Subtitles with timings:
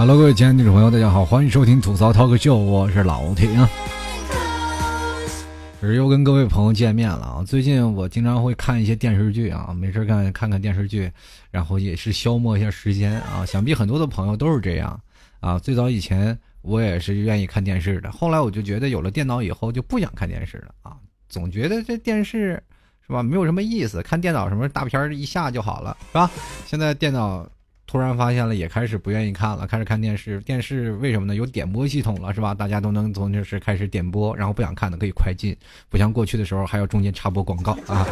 [0.00, 3.68] Hello，各位亲爱的听众朋友，大家好，欢迎收听吐槽 talk show，我是老铁啊。
[5.78, 7.44] 是又跟各位朋友见面了啊！
[7.46, 11.12] 最近我经常会看一些电视剧啊，没事干看看电视剧，
[11.50, 13.44] 然后也是消磨一下时间啊。
[13.44, 14.98] 想必很多的朋友都是这样
[15.40, 15.58] 啊。
[15.58, 20.96] 最早以前我也是愿意看电视的，后来我就觉得有了电脑以后就不想看电视了啊，
[21.28, 22.62] 总觉得这电视
[23.06, 26.30] 是吧没有什么意思，看电脑什么大片一下就好了是吧？
[26.66, 27.46] 现在电脑。
[27.90, 30.38] 突然发现了，也开始不愿意看了，开始看电视。
[30.42, 31.34] 电视为什么呢？
[31.34, 32.54] 有点播系统了，是吧？
[32.54, 35.56] 大家都能从就是开始点播，然后不想看的可以快进，
[35.88, 38.06] 不像过去的时候还要中间插播广告啊。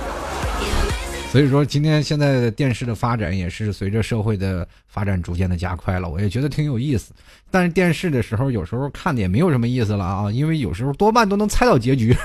[1.31, 7.13] 所以说，今天现在的电视的发展也是随着社会的发展逐渐的加快了，我也觉得挺有意思。
[7.49, 12.17] 但是电视的时候，有时候看的也没有什么意思了啊，因为有时候多半都能猜到结局。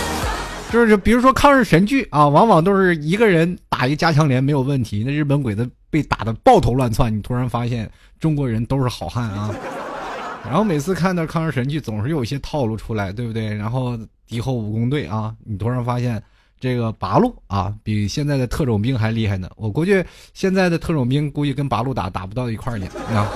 [0.70, 9.54] 就是比如说抗日神剧啊，往往都是一个人打一加强连没有问题，那日本鬼子被打的抱头乱窜，你突然发现中国人都是好汉啊。
[10.42, 13.54] 然后每次看到抗日神剧，总是有一些套路出来，对不对？
[13.54, 16.20] 然后敌后武工队啊，你突然发现
[16.58, 19.50] 这个八路啊，比现在的特种兵还厉害呢。
[19.54, 23.28] 我估计现在的特种兵估计跟八路打打不到一块儿去啊。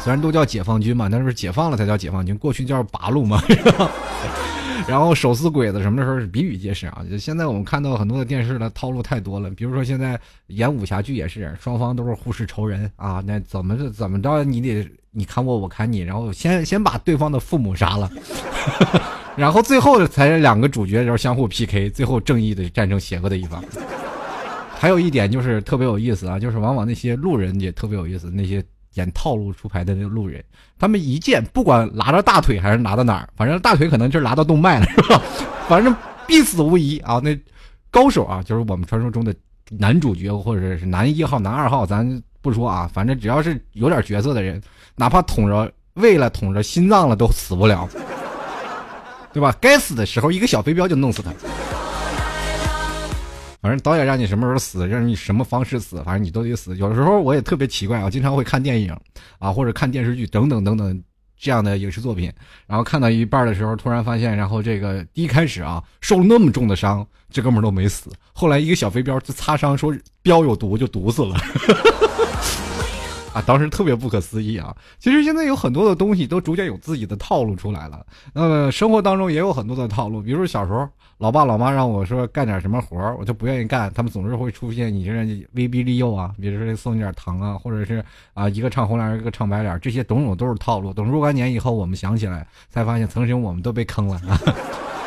[0.00, 3.40] 虽然都叫解放军嘛，但是解放了才叫解放军，过去叫八路嘛。
[4.86, 7.02] 然后手撕鬼子什么的时候是比比皆是啊！
[7.10, 18.10] 就现在我们看到很多的电视的套路太多了，比如说现在演武侠剧也是，双方都是互视仇人啊，那怎么怎么着你得你砍我我砍你，然后先先把对方的父母杀了，
[19.36, 23.64] 然后最后才是两个主角然后相互 PK，最后正义的战胜邪恶的一方。
[24.76, 28.62] 还有一点就是特别有意思啊，就是往往那些路人也特别有意思，那些。
[28.94, 30.42] 演套路出牌的那个路人，
[30.78, 35.20] 他们一见不管拿到大腿还是拿到哪儿，反正大腿可能就是拿到动脉了， 是吧？
[35.68, 35.94] 反正
[36.26, 37.20] 必死无疑啊！
[37.22, 37.38] 那
[37.90, 39.34] 高手啊，就是我们传说中的
[39.70, 44.60] 男主角或者是男一号、男二号，咱不说啊，反正只要是有点角色的人，
[44.96, 47.88] 哪怕捅着胃了、捅着心脏了都死不了，
[49.32, 49.54] 对吧？
[49.60, 51.32] 该死的时候一个小飞镖就弄死他。
[53.64, 56.76] 反正导演让你什么时候死，让你什么方式死，反正你都得死。
[56.76, 58.94] 有的时候我也特别奇怪啊，经常会看电影
[59.38, 61.02] 啊，或者看电视剧等等等等
[61.38, 62.30] 这样的影视作品，
[62.66, 71.34] 然后看到一半的时候，突然发现，然后这个一开始啊受了那么重的伤，这哥们都没死，后来一个小飞镖就擦伤，说镖有毒就毒死了。
[73.34, 74.74] 啊，当时特别不可思议啊！
[75.00, 78.06] 其实现在有很多的东西都逐渐有自己的套路出来了。
[78.32, 90.94] 那么生活当中也有很多的套路，比如小时候，老爸老妈让我说干点什么活儿，我就不愿意干，他们总是会出现你这威逼利诱啊，比如说送你点糖啊，或者是啊一个唱红脸一个唱白脸，这些种种都是套路。
[90.94, 94.40] 等若干年以后，我们想起来才发现，曾经我们都被坑了啊！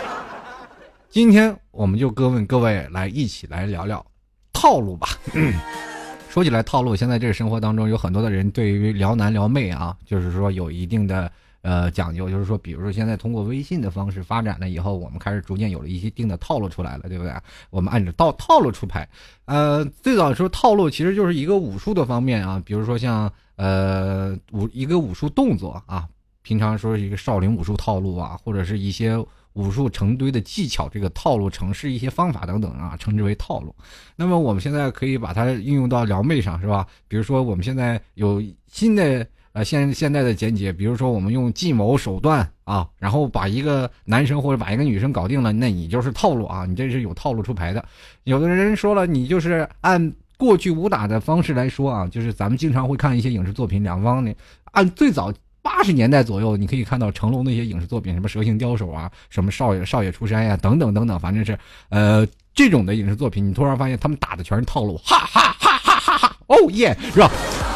[1.09, 4.05] 今天我们就各问各位来一起来聊聊
[4.51, 5.07] 套路吧。
[6.37, 11.31] 说起来套路，现在这个生活当中有很多的人对于撩男撩妹啊，就是说有一定的
[11.63, 17.33] 呃讲究，就是说，比如说现在通过微信的方式发展了以后，我们开始逐渐有了一些定的套路出来了，对不对？
[17.71, 19.09] 我们按照套套路出牌。
[19.45, 26.07] 呃，最早的时候套路其实就是一个武术的方面啊，比如说像呃武一个武术动作啊，
[26.43, 29.17] 平常说一个少林武术套路啊，或者是一些。
[29.57, 33.73] 武术成堆的技巧，这个套路、程式一些方法等等啊，称之为套路。
[34.15, 36.85] 那么我们现在可以把它运用到撩妹上，是吧？
[37.07, 47.83] 比如说我们现在有新的呃现现在的简解，比如说我们用计谋手段啊，然后把一个男生或者把一个女生搞定了，那你就是套路啊，你这是有套路出牌的。
[48.25, 54.31] 有的人说了，你就是按过去武打的方式来说啊，就是咱们经常会看一些影视作品，两方呢
[54.73, 55.33] 按最早。
[55.67, 67.29] 八十年代左右，你可以看到成龙那些影视作品，什么《蛇形刁手》啊，什么《少爷少爷出山》呀，等等等等，反正是，呃，这种的影视作品，你突然发现他们打的全是套路，哈哈哈哈哈哈，哦耶，是吧？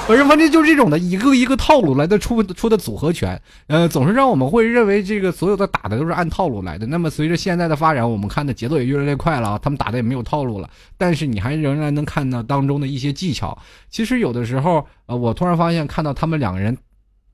[0.08, 6.88] 反正反正就是这种的一个一个套路来的出出的组合拳，呃，总是让我们会认为这个所有的打的都是按套路来的。
[6.88, 13.58] 那么随着现在的发展，我们看的节奏也越来越快了，他们打的也没有套路了，但是你还仍然能看到当中的一些技巧。
[13.90, 16.78] 其实有的时候，呃，我突然发现看到他们两个人。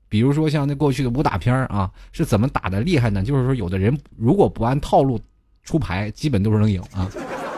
[0.08, 3.22] 比如说像那过去的武打片啊，是怎么打的厉害呢？
[3.22, 5.20] 就是说有的人如果不按套路
[5.62, 7.08] 出牌，基本都是能赢啊。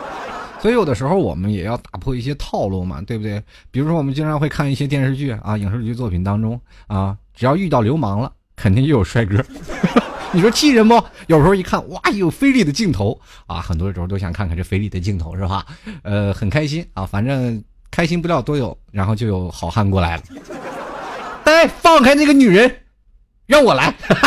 [0.61, 3.41] 所以有的时候我们也要打破一些套路嘛，对不对？
[3.71, 9.43] 比如说我们经常会看一些电视剧啊、影视剧作品当中啊，只要遇到流氓了，肯定就有帅哥。
[10.33, 11.03] 你说气人不？
[11.27, 15.65] 有时候一看，哇，有菲利的镜头啊，很多时候都想看看这菲利的镜头是吧？
[16.03, 20.23] 呃，很开心啊，反正开心不了多久，然后就有好汉过来了。
[21.45, 22.73] 哎，放开那个女人，
[23.45, 23.93] 让我来！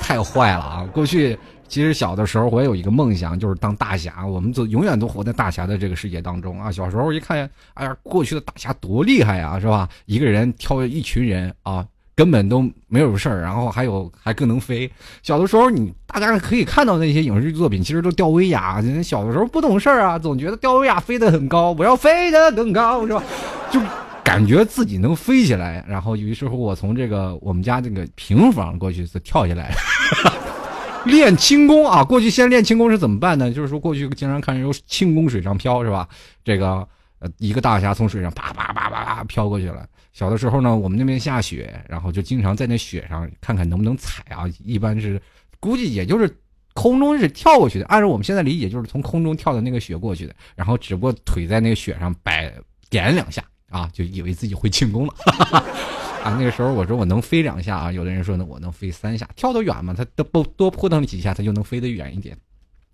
[0.00, 0.88] 太坏了啊！
[0.92, 1.36] 过去
[1.68, 4.24] 其实小的时候我也有一个梦想，就是当大侠。
[4.24, 6.70] 我们就永远都活在大侠的这个世界当中啊。
[6.70, 9.88] 小时候一看，哎呀，过去的大侠多厉害呀，是吧？
[10.04, 11.84] 一个人挑一群人啊。
[12.14, 14.90] 根本都没有事儿，然后还有还更能飞。
[15.22, 18.80] 小的时候，你大家可以看到那些影视剧作品，其实都吊威亚。
[19.02, 23.22] 小的时候不懂事儿啊，总觉得吊威亚飞得很高，我要飞得更高，是吧？
[23.70, 23.78] 就
[24.26, 25.84] 感觉自己能飞起来。
[25.86, 29.72] 然后于是乎，我从这个我们家这个平房过去，是跳下来
[31.06, 32.02] 练轻功啊。
[32.02, 33.52] 过去先练轻功是怎么办呢？
[33.52, 36.08] 就是说过去经常看人有轻功水上漂，是吧？
[36.44, 36.86] 这个
[37.20, 39.86] 呃，一个大侠从水上啪啪啪啪啪飘过去了。
[40.12, 44.44] 小的时候呢，我们那边下雪，然后就经常在那雪上看看能不能踩啊。
[44.64, 45.22] 一般是，
[45.60, 46.28] 估计也就是
[46.74, 47.86] 空中是跳过去的。
[47.86, 50.34] 按照我们现在理解，就是从空中跳到那个雪过去的。
[50.56, 52.52] 然后只不过腿在那个雪上摆
[52.90, 55.64] 点两下啊，就以为自己会轻功了哈哈。
[56.24, 62.36] 啊，那个时候我说我能飞两下啊，有的人说呢我能飞三下，跳得远嘛，他都不多扑腾几下，他就能飞得远一点。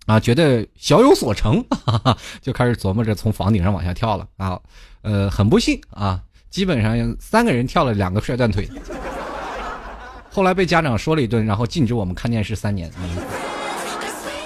[0.05, 1.63] 啊，觉得小有所成，
[2.41, 4.59] 就开始琢磨着从房顶上往下跳了啊。
[5.01, 6.21] 呃，很不幸啊。
[6.49, 8.69] 基本上三个人跳了两个摔断腿，
[10.29, 12.91] 后来被家长说了一顿，然后禁止我们看电视三年。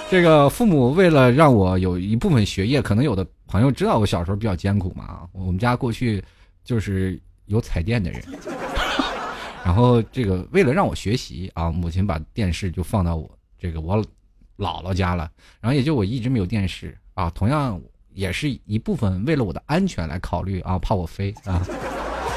[0.10, 5.28] 这个父母为了让我有一部分学业，可能有的朋友知道我小时候比较艰苦嘛啊。
[5.34, 6.24] 我们家过去
[6.64, 8.22] 就是有彩电的人，
[9.66, 13.98] 然后这个为了让我学习啊，母亲把电视就放到我这个我
[14.58, 17.30] 姥姥家了，然后也就我一直没有电视啊。
[17.32, 17.80] 同样
[18.14, 21.62] 也是一部分为了我的安全来考虑啊，怕我飞啊。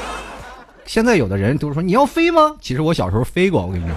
[0.85, 2.57] 现在有的人都是说你要飞吗？
[2.59, 3.95] 其实我小时候飞过，我跟你说，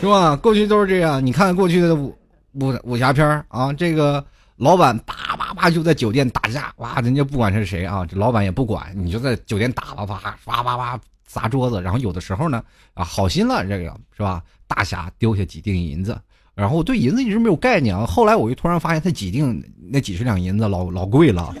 [0.00, 0.34] 是吧？
[0.34, 1.24] 过去都是这样。
[1.24, 2.16] 你看过去的武
[2.54, 4.24] 武武侠片啊，这个
[4.56, 11.82] 老板叭叭叭就在酒店打架，哇，人家不管是谁啊，这老板也不管，你就在酒店打吧，啪啪啪啪砸桌子。
[11.82, 12.62] 然后有的时候呢，
[12.94, 14.42] 啊，好心了，这个是吧？
[14.66, 16.18] 大侠丢下几锭银子，
[16.54, 18.06] 然后我对银子一直没有概念啊。
[18.06, 21.54] 后来我就突然发现，他几锭那几十两银子老老贵了。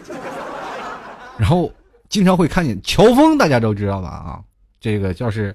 [1.36, 1.70] 然后
[2.08, 4.08] 经常会看见乔峰，大家都知道吧？
[4.08, 4.40] 啊，
[4.80, 5.54] 这个就是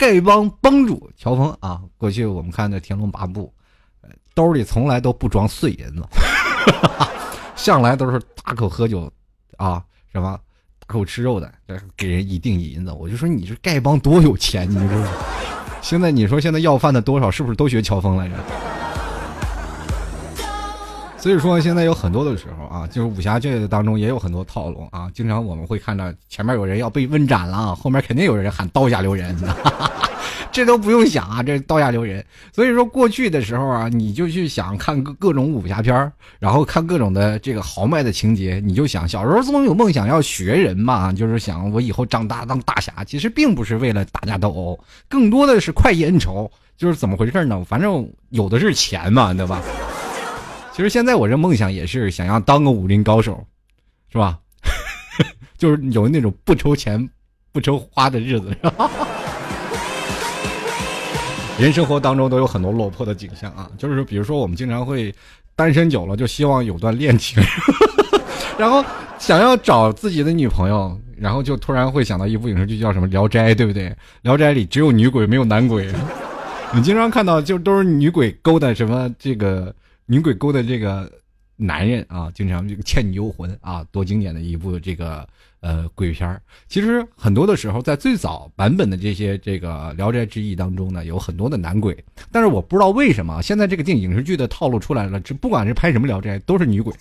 [0.00, 1.82] 丐帮帮主乔峰啊。
[1.98, 3.52] 过去我们看的《天龙八部》，
[4.34, 6.02] 兜里从来都不装碎银子，
[7.54, 9.12] 向来都是大口喝酒
[9.58, 10.40] 啊，什么
[10.78, 11.52] 大口吃肉的，
[11.94, 12.90] 给人一锭银子。
[12.92, 15.06] 我就说你这丐帮多有钱，你说
[15.82, 18.34] 现在你说现在要饭的多少，是不是都学乔峰来着？
[21.20, 25.10] 所以说，现在有很多的时候啊，就是武侠剧当中也有很多套路啊。
[25.12, 29.36] 经常我们会看到前面有人要被问斩了，后面肯定有人喊刀下留人，
[30.50, 32.24] 这都不用想啊，这刀下留人。
[32.52, 43.04] 所以说，过去的时候啊，你就去想看各各种武侠片然后看各种的这个豪迈的情节，你就想小时候总有梦想要学人嘛，就是想我以后长大当大侠。
[43.04, 46.50] 其实并不是为了打架斗殴，更多的是快意恩仇。
[46.78, 47.62] 就是怎么回事呢？
[47.68, 49.60] 反正有的是钱嘛，对吧？
[50.72, 53.44] 其实现在我这梦想也是想要当个武林高手，
[54.10, 54.38] 是吧？
[55.58, 57.08] 就是有那种不愁钱、
[57.52, 58.56] 不愁花的日子。
[61.58, 65.14] 人生活当中都有很多落魄的景象啊，就是比如说我们经常会
[65.54, 67.42] 单身久了，就希望有段恋情，
[68.56, 68.82] 然后
[69.18, 73.90] 想要找自己的女朋友，然后就突然会想到一部影视剧叫什么《聊斋》，对不对？
[74.22, 75.92] 《聊斋》里只有女鬼没有男鬼，
[76.72, 79.74] 你经常看到就都是女鬼勾搭什么这个。
[80.10, 81.08] 女鬼沟的这个
[81.54, 85.24] 男人啊，经常这个倩女幽魂啊，多经典的一部这个
[85.60, 91.96] 呃鬼片其实很多的时候，在最早版本的这些这个《聊斋志异》当中呢，有很多的男鬼。
[92.32, 96.92] 但是我不知道为什么现在这个电影视剧的套路出来了，这不管是拍什么《聊斋》，都是女鬼，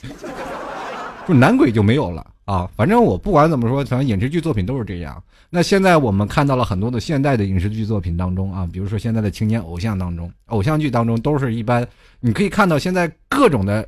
[1.28, 2.70] 就男鬼就没有了啊。
[2.76, 5.22] 反正我不管怎么说，反正影视剧作品都是这样。
[5.50, 11.88] 那现在我们看到了很多的现代的影视剧作品当中啊，比如说现在的青年偶像当中，偶像剧当中都是一般。
[12.20, 13.88] 你可以看到现在各种的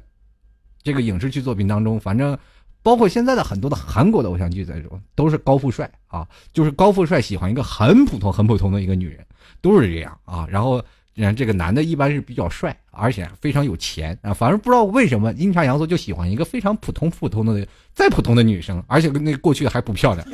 [0.84, 2.38] 这个影视剧作品当中，反正
[2.82, 9.24] 包括现在的很多的韩国的偶像剧在中，都是高富帅啊，就是高富帅喜欢一个很普通、很普通的一个女人，
[9.62, 10.48] 都是这样啊。
[10.50, 14.34] 然后，然这个男的一般是比较帅，而且非常有钱啊。
[14.34, 20.26] 反正不知道为什么阴差阳错就喜欢一个非常普通、普通的、再普通的女生，而且跟那过去还不漂亮，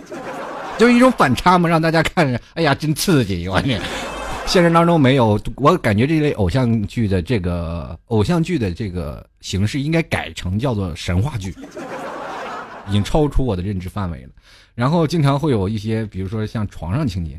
[0.77, 3.79] 就是一种反差嘛，让大家看着，哎呀，真刺激，我去。
[4.45, 11.53] 现实当中没有，我感觉这类偶像剧的这个偶像剧的这个形式应该改成叫做神话剧，
[12.87, 14.29] 已经超出我的认知范围了。
[14.73, 17.37] 然后经常会有一些，比如说像床上情节，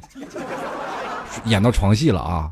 [1.47, 2.51] 演到床戏了啊，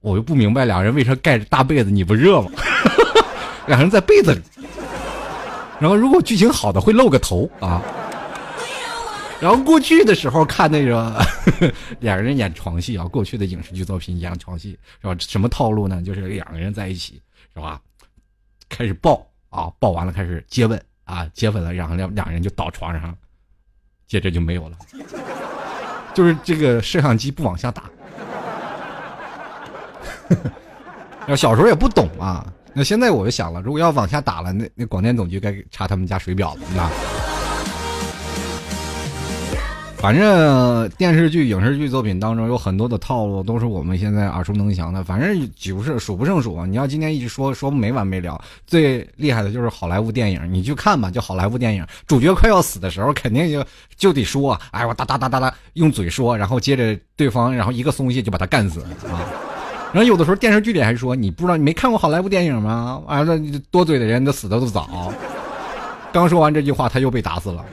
[0.00, 2.50] 我就不明白俩人为啥盖着大被子你不热吗？
[3.66, 4.40] 俩人在被子里，
[5.78, 7.82] 然后如果剧情好的会露个头啊。
[9.40, 11.18] 然后过去的时候看那个
[12.00, 15.16] 两个人演床戏啊，过去的影视剧作品演床戏是吧？
[15.18, 16.02] 什么套路呢？
[16.02, 17.20] 就是两个人在一起
[17.54, 17.80] 是吧？
[18.68, 23.16] 开始抱啊，抱完了开始接吻啊，接吻了，然后两两人就倒床上，
[24.06, 24.76] 接着就没有了，
[26.14, 27.84] 就是这个摄像机不往下打。
[31.36, 36.90] 小时候也不懂啊，那现在我就想了，如果要往下打了，那那广电总局该查他们家水表了，那。
[39.96, 45.04] 反正电视剧、影视剧作品当中有很多的套路，都是我们现在耳熟能详的。
[45.04, 46.64] 反正几不是数不胜数啊！
[46.64, 48.42] 你要今天一直说说没完没了。
[48.66, 53.62] 最厉害的就是好莱坞电影，你去看吧，就好莱坞电影，主角快要死的时候，肯定就
[53.94, 59.20] 就得说，哎，我哒哒哒哒哒用嘴说，然后接着对方，然后一个松懈就把他干死啊。
[59.92, 63.02] 然后有的时候电视剧里还说，你不知道你没看过好莱坞电影吗？
[63.06, 63.38] 完了，
[63.70, 65.12] 多嘴的人都死的都早。
[66.12, 67.64] 刚说完这句话，他又被打死了。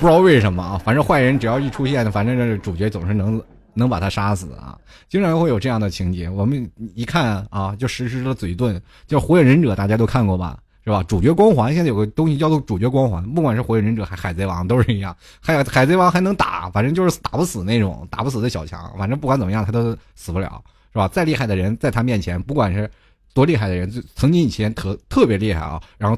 [0.00, 3.40] 不知道为什么啊，反正坏人只要一出现，反正这主角总是能
[3.74, 4.76] 能把他杀死啊，
[5.08, 6.28] 经常会有这样的情节。
[6.28, 10.56] 我们一看啊，就实施了嘴遁，叫《火影忍者》，大家都看过吧？
[10.84, 11.02] 是吧？
[11.02, 20.62] 主角光环现在有个东西叫做主角光环，不管是火影忍者还海贼王都是一样，还有海贼王还能打，反正就是打不死那种，打不死的小强，反正不管怎么样他都死不了，
[20.92, 21.08] 是吧？
[21.08, 22.90] 再厉害的人在他面前，不管是
[23.32, 26.16] 多厉害的人，曾经以前特特别厉害啊，然后。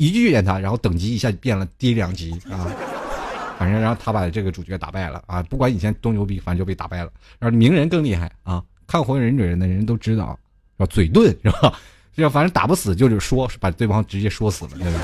[0.00, 2.70] 一遇见他，然后等级一下变了低两级啊，
[3.58, 7.10] 反正然后他把这个主角打败了啊，不管以前多牛逼，反正就被打败了。
[7.40, 10.38] 然后鸣人更厉害啊，看火影忍者的人都知道，
[10.76, 10.86] 是吧？
[10.86, 11.76] 嘴遁是吧？
[12.18, 15.00] 就反正打不死就是说，把对方直接说死了，对吧？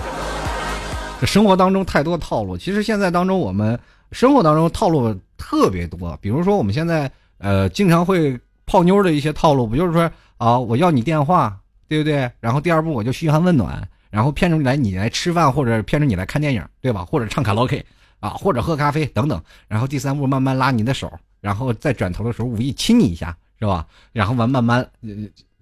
[1.20, 3.78] 这生活当中太多套路，其实现在当中我们
[4.12, 11.56] 生活当中套路特别多，比如说我们现在呃经常会泡妞的一些套路，不就是说啊我要你电话，
[11.88, 12.30] 对不对？
[12.40, 13.86] 然后第二步我就嘘寒问暖。
[14.10, 17.04] 然后骗着来你来吃饭，或者骗着你来看电影，对吧？
[17.04, 17.84] 或者唱卡拉 OK，
[18.20, 19.42] 啊，或者喝咖啡等等。
[19.66, 23.84] 然后第三步慢慢拉你的手，然后再转头的时候无意亲你一下，是吧？
[24.12, 24.88] 然后完慢慢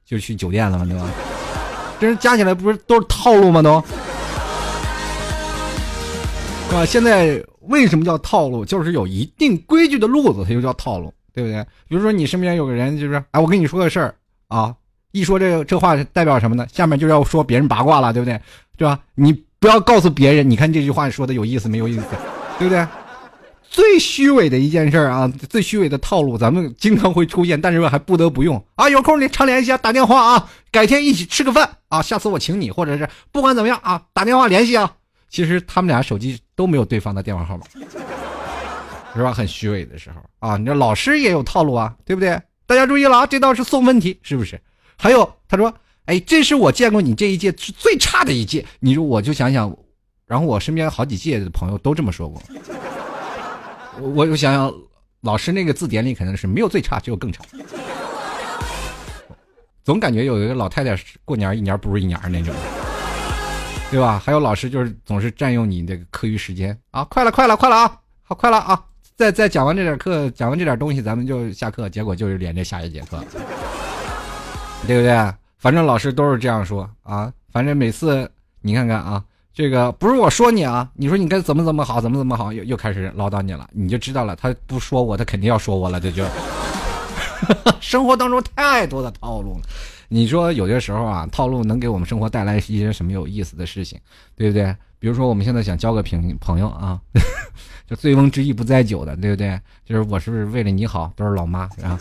[0.05, 1.09] 就去酒店了嘛，对吧？
[2.03, 3.63] 这人加起来不是都是套路吗？
[3.63, 3.75] 都，
[6.75, 6.85] 啊？
[6.85, 8.65] 现在为什么叫套路？
[8.65, 11.63] 就是有一定规矩的路子，它就叫套路，对不对？
[11.87, 14.13] 比如说你身边有个人，就是哎，我跟你说个事儿
[14.49, 14.75] 啊。
[15.13, 16.67] 一说这这话代表什么呢？
[16.73, 18.41] 下面就要说别人八卦了，对不对？
[18.77, 18.99] 对吧？
[19.15, 22.03] 你不要告诉别人，你看这句话说的有意思没有意思，
[22.59, 22.85] 对不对？
[23.73, 28.87] 最虚伪的一件事啊，最虚伪的套路，咱们经常会出现，但是还不得不用啊。
[28.87, 34.93] 有空你常联系啊，打电话啊，改天一起吃个饭啊，下次我请你，或者是不管怎么样啊，打电话联系啊。
[35.31, 37.64] 其实他们俩手机都没有对方的电话号码，
[39.14, 39.33] 是吧？
[39.33, 42.38] 很虚伪的时候啊，你说老师也有套路啊，对不对？
[42.67, 44.61] 大家注意了啊，这道是送分题，是不是？
[44.99, 45.73] 还有，他说
[46.05, 49.75] ：“哎，这是我见过你这一届是最差的一届。”你说，我就想想，
[50.26, 52.43] 然后我身边好几届的朋友都这么说过。
[54.01, 54.73] 我就想想，
[55.21, 57.45] 老师那个字典里肯定是没有最差，只有更差。
[59.85, 62.55] 总感觉有一个老太太过年一年不如一年那种，
[63.91, 64.19] 对吧？
[64.19, 67.05] 还有老师就是总是占用你这个课余时间啊！
[67.05, 68.01] 快了，快了，快了啊！
[68.23, 68.81] 好，快了啊！
[69.17, 71.89] 再再讲完这点课，讲完这点东西，咱们就下课。
[71.89, 73.23] 结果就是连着下一节课。
[74.87, 75.35] 对不对？
[75.59, 77.33] 反正老师都是这样说啊。
[77.53, 78.31] 反正每次
[78.61, 79.23] 你看看啊，
[79.55, 84.35] 这个不是我说你啊，你说你该怎么怎么好，怎么怎么好，又又开始唠叨你了，你就知道了。
[84.35, 86.01] 他不说我，他肯定要说我了。
[86.01, 86.25] 这就
[87.81, 89.61] 生活当中太多的套路了。
[90.09, 93.99] 你说有些时候啊，套路能给我们生活带来一些什么有意思的事情，
[94.37, 94.75] 对不对？
[94.99, 97.01] 比如说我们现在想交个朋朋友啊，
[97.87, 99.61] 就醉翁之意不在酒的，对不对？
[99.85, 101.99] 就是我是不是为了你好，都是老妈啊。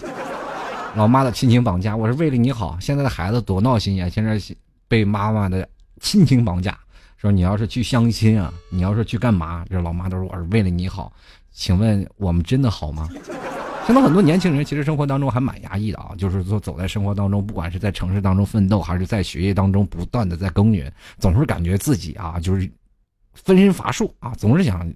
[0.96, 2.78] 老妈的亲情绑架，我是为了你好。
[2.80, 4.10] 现在的孩子多闹心呀！
[4.10, 4.38] 现在
[4.88, 5.68] 被妈妈的
[6.02, 6.78] 亲情绑架，
[7.22, 9.64] 说你要是去相亲啊，你要是去干嘛？
[9.70, 11.14] 这老妈都说我是为了你好。
[11.52, 13.08] 请问我们真的好吗？
[13.86, 22.68] 现在很多年轻人其实生活当中还蛮压抑的啊，就是说走在生活当中，不管是在城市当中奋斗，还是在学业当中不断的在耕耘，总是感觉自己啊就是
[23.36, 24.92] 分身乏术啊，总是想。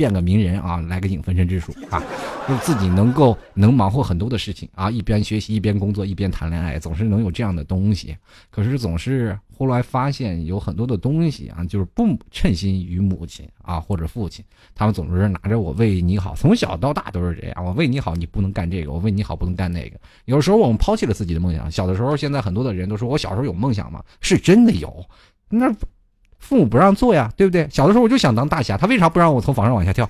[0.00, 2.02] 变个名人啊，来个影分身之术啊，
[2.48, 8.16] 就自己能够能忙活很多的事情啊，一边学习一边工作一边谈恋爱，总是能有这样的东西。
[8.48, 14.42] 可是总是后来发现有很多的东西啊，就是不称心于母亲啊或者父亲，
[14.74, 20.00] 他们总是拿着我为你好，从小到大都是这样，我为你好，你不能干这个，我为你好不能干那个。
[20.24, 21.70] 有时候我们抛弃了自己的梦想。
[21.70, 24.02] 小的时候，现在很多的人都说我小时候有梦想吗？
[24.22, 25.04] 是真的有，
[25.50, 25.70] 那。
[26.40, 27.68] 父母不让做呀，对不对？
[27.70, 30.08] 小的时候我就想当大侠，他为啥不让我从房上往下跳？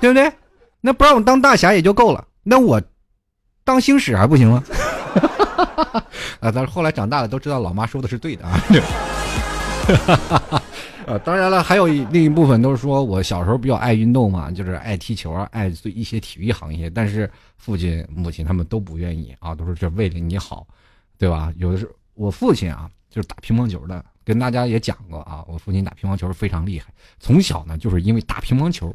[0.00, 0.30] 对不对？
[0.82, 2.82] 那不让我当大侠也就够了，那我
[3.64, 4.62] 当星矢还不行吗？
[6.40, 8.60] 啊，但是后来长大了都知道老妈说的是对的啊。
[11.06, 16.88] 呃，当然了，还有另一部分都是说我小时候比较爱运动嘛，就是爱踢球啊，爱做一些体育行业。
[16.88, 20.64] 但是父亲、母亲他们都不愿意啊，都是这为了你好，
[21.18, 21.52] 对吧？
[21.56, 28.94] 有的是我父亲啊，就是打乒乓球的，跟大家也讲过啊，我父亲打乒乓球非常厉害，从小呢就是因为打乒乓球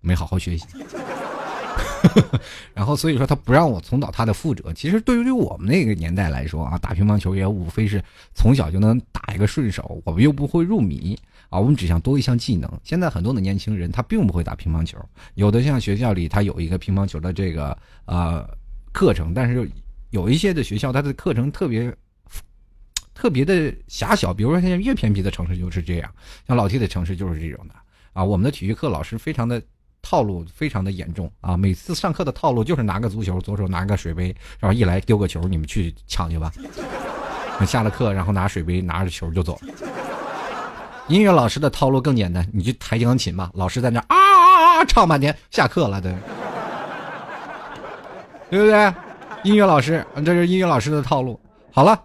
[0.00, 0.66] 没好好学习。
[2.74, 4.72] 然后所以说他不让我重蹈他的覆辙。
[4.72, 8.02] 其实对于我们那个年代来说啊，打乒乓球也无非是
[8.34, 11.16] 从小就能打一个顺手，我们又不会入迷
[11.48, 12.68] 啊，我们只想多一项技能。
[12.82, 14.98] 现在很多的年轻人他并不会打乒乓球，
[15.34, 18.44] 有的像学校里他有一个乒乓球的这个呃
[18.92, 19.70] 课程，但是
[20.10, 21.94] 有一些的学校它的课程特别
[23.22, 26.10] 特别的狭小，比如说现在越偏僻的城市就是这样，
[26.48, 27.74] 像老 T 的城市就是这种的
[28.12, 28.24] 啊。
[28.24, 29.62] 我们的体育课老师非常的。
[30.04, 31.56] 套路非常的严重啊！
[31.56, 36.50] 每次上课的套路就是拿个足球，左手拿个水杯，然后一来丢个球，你们去抢去吧。
[37.64, 39.56] 下了课，然后拿水杯拿着球就走。
[41.06, 43.52] 音乐老师的套路更简单，你去弹钢琴吧。
[43.54, 46.12] 老师在那啊啊啊唱半天，下课了，对，
[48.50, 48.92] 对不对？
[49.44, 51.40] 音乐老师，这是音乐老师的套路。
[51.70, 51.96] 好了，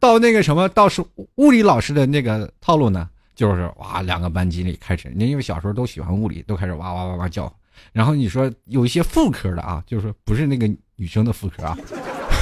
[0.00, 1.04] 到那个什么，到是
[1.36, 3.08] 物理老师的那个套路呢？
[3.36, 7.52] 就是哇，两个班级里开始，你因为小时候都喜欢物理，都开始哇哇哇哇叫。
[7.92, 11.78] 然后你说有一些副科的啊，就是说不是那个女生的副科啊，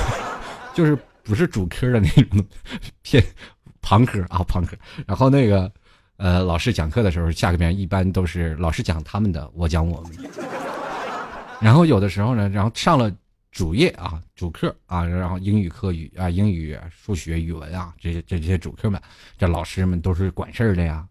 [0.75, 2.45] 就是不是主科的那种
[3.03, 3.23] 偏
[3.83, 4.77] 旁科啊旁科。
[5.07, 5.71] 然后那个
[6.17, 10.13] 呃，老师讲课的时候，下边一般都是老师讲他们的，我讲我们。
[11.61, 13.13] 然后有的时候呢，然后上了。
[13.51, 19.01] 主业啊，主课啊，然后英语课语啊，英语、数学、语文啊，这些这些主课们，
[19.37, 21.07] 这老师们都是管事儿的呀，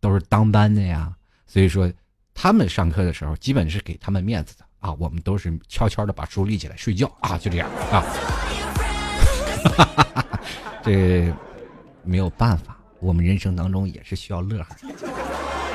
[0.00, 1.14] 都是当班的呀，
[1.46, 1.90] 所以说
[2.34, 8.04] 他们上课的时候，基本是给他们面子的啊，我们都是悄悄的把书立起来睡觉啊，就这样啊，
[10.82, 11.32] 这
[12.02, 14.76] 没有办法，我们人生当中也是需要乐呵。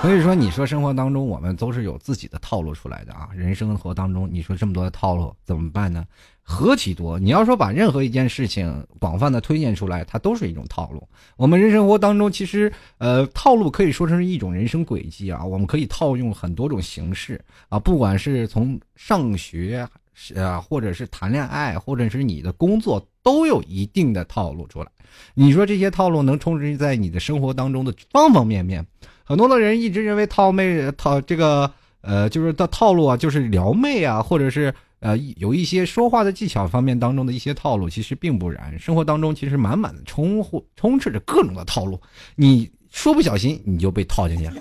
[0.06, 3.27] 所以说，你说生活当中我们都是有自己的套路出来的啊。
[3.36, 6.06] 人生活当中，你说这么多的套路怎么办呢？
[6.44, 7.18] 何其多！
[7.18, 11.01] 你要说把任何一件事情广泛的推荐出来，它都是一种套路。
[11.38, 15.44] 我们人生活当中，其实呃，套路可以说成是一种人生轨迹啊。
[15.44, 19.90] 我们可以套用很多种形式啊，不管是从上学
[20.36, 24.88] 啊，或者是谈恋爱，或者是你的工作，都有一定的套路出来。
[25.34, 28.86] 你说这些套路能充斥在你的生活当中的方方面面。
[29.25, 31.70] 很多的人一直认为套妹套这个
[32.01, 38.77] 呃，就是的套路啊，就是撩妹啊，或者是呃有一些说话的技巧方面当中的一些套路，其实并不然。
[38.77, 42.00] 生活当中其实满满的充充斥着各种的套路，
[42.35, 44.53] 你说不小心你就被套进去了，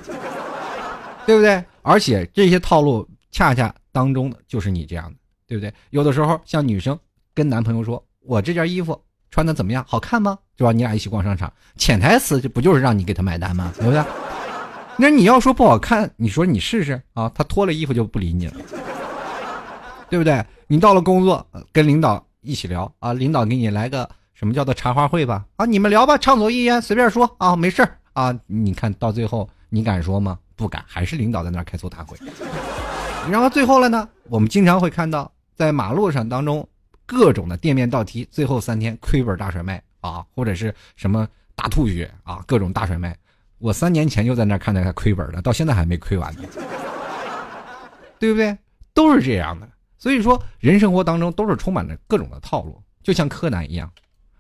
[1.27, 1.62] 对不对？
[1.83, 5.70] 而且这些套路恰恰当中的就是你这样的，对不对？
[5.90, 6.98] 有的时候像女生
[7.35, 8.98] 跟男朋友说：“我这件衣服
[9.31, 9.85] 穿的怎么样？
[9.87, 10.72] 好看吗？”是吧？
[10.72, 13.70] 你俩一起逛商场，潜台词这不就是让你给他买单吗？
[13.77, 14.03] 对不对？
[14.96, 17.30] 那你要说不好看，你说你试试啊？
[17.35, 18.54] 他脱了衣服就不理你了，
[20.09, 20.44] 对不对？
[20.66, 25.44] 你到了工作，跟领导一起聊啊，领导给你来个什么叫做茶话会吧？
[25.57, 28.33] 啊，你们聊吧，畅所欲言，随便说啊，没事啊。
[28.46, 30.38] 你看到最后，你敢说吗？
[30.54, 32.16] 不敢，还是领导在那儿开座谈会。
[33.28, 34.09] 然后最后了呢？
[34.28, 36.66] 我们经常会看到在马路上当中
[37.04, 41.26] 各种的店面倒梯，最后三天亏本大甩卖啊，或者是什么
[41.57, 43.16] 大吐血啊，各种大甩卖。
[43.64, 46.42] 我三年前就在那看着他亏本了，到现在还没亏完呢，
[48.18, 48.55] 对不对？
[48.92, 49.66] 都是这样的。
[49.96, 53.90] 所以说，人生活当中都是充满着各种的套路，就像柯南一样，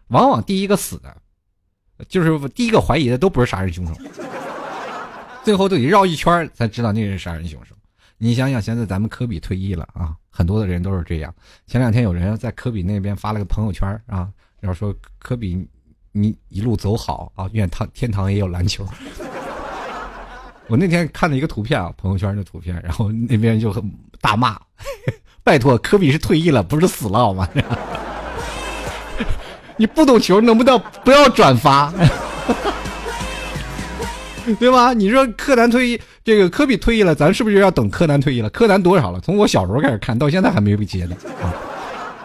[0.08, 1.16] 往往第一个死的，
[2.06, 3.94] 就是第一个怀疑的都不是杀人凶手，
[5.42, 7.74] 最后都得绕一圈才知道那是杀人凶手。
[8.18, 11.34] 你想想，现在咱们科比退役了啊，很多的人都是这样。
[11.66, 14.28] 前两天有人在科比那边发了个朋友圈啊，
[14.60, 15.66] 然后说科比。
[16.16, 17.50] 你一路走好啊！
[17.52, 18.86] 愿堂天堂也有篮球。
[20.68, 23.82] 我那天看了一个图片啊，朋友圈的图片，然后那边就很
[24.20, 24.56] 大骂
[25.42, 27.48] ：“拜托，科比是退役了，不是死了好吗？”
[29.76, 31.92] 你不懂球，能不能不要转发？
[34.60, 34.92] 对吧？
[34.92, 38.48] 你说柯南退役，这个科比退役了，咱是不是要等柯南退役了？
[38.50, 39.18] 柯南多少了？
[39.18, 41.52] 从我小时候开始看到现在还没被接呢啊，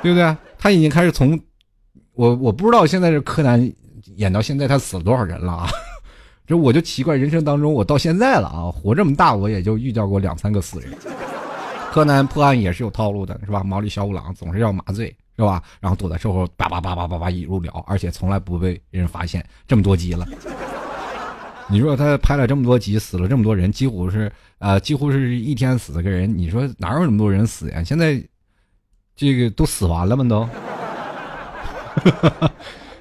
[0.03, 0.37] 对不对？
[0.59, 1.39] 他已经开始从
[2.13, 3.59] 我我不知道现在是柯南。
[4.15, 5.69] 演到现在，他死了多少人了啊？
[6.47, 10.91] 这我就奇怪，人生当中我到现在了啊，活这么大，我也就遇到过两三个死人。
[11.91, 13.63] 柯南破案也是有套路的，是吧？
[13.63, 15.07] 毛利小五郎总是要麻醉，
[15.37, 15.61] 是吧？
[15.79, 19.43] 然后躲在身后，叭叭叭叭叭叭一路聊，而且从来不被人发现。
[19.67, 20.27] 这么多集了，
[21.67, 26.35] 你说他拍了这么多集，死了这么多人，几乎是呃，几乎是一天死个人。
[26.35, 27.83] 你说哪有那么多人死呀？
[27.83, 28.23] 现在
[29.15, 30.23] 这个都死完了吗？
[30.27, 30.47] 都。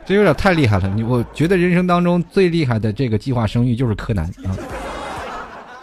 [0.09, 0.88] 这有点太厉害了。
[0.94, 4.57] 你我觉得人生当中最厉害的这个计划生育就是柯南啊。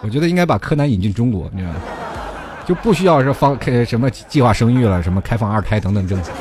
[0.02, 1.80] 我觉得应该把柯南引进中国，你知道吗？
[2.66, 6.32] 就不需要是放开什么计划生育了，什么开放二胎等等政策。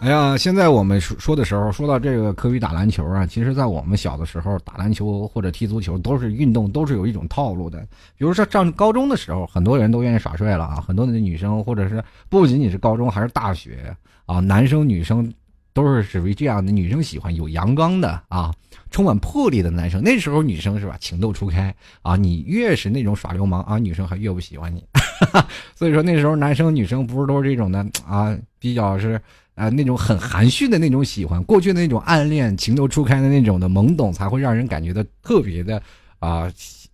[0.00, 7.78] 哎呀，现在我们说说的时候，说到这个科比打篮球啊，其实，在我们小的时候打篮球或者踢足球，都是运动，都是有一种套路的。
[8.18, 15.32] 比如说上高中的时候，很多人都愿意耍帅了啊，很多的女生，或者是不仅仅是高中，还是大学啊，男生女生
[15.72, 16.70] 都是属于这样的。
[16.72, 18.52] 女生喜欢有阳刚的啊，
[18.90, 20.02] 充满魄力的男生。
[20.02, 24.84] 那时候女生是吧，情窦初开啊，你越是那种耍流氓啊，女生还越不喜欢你。
[25.74, 29.20] 所以说那时候男生女生不是都是这种的啊，比较是。
[29.54, 35.80] 啊，那种很含蓄的那种喜欢，过去的那种暗恋、情窦初开的那种的懵懂，才会让人感觉到特别的
[36.18, 36.52] 啊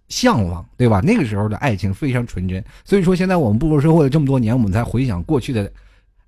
[0.09, 1.01] 向往，对吧？
[1.03, 2.62] 那个时候的爱情非常纯真。
[2.85, 5.73] 所以说，现在我们步入社会了这么多年，我们才回想过去的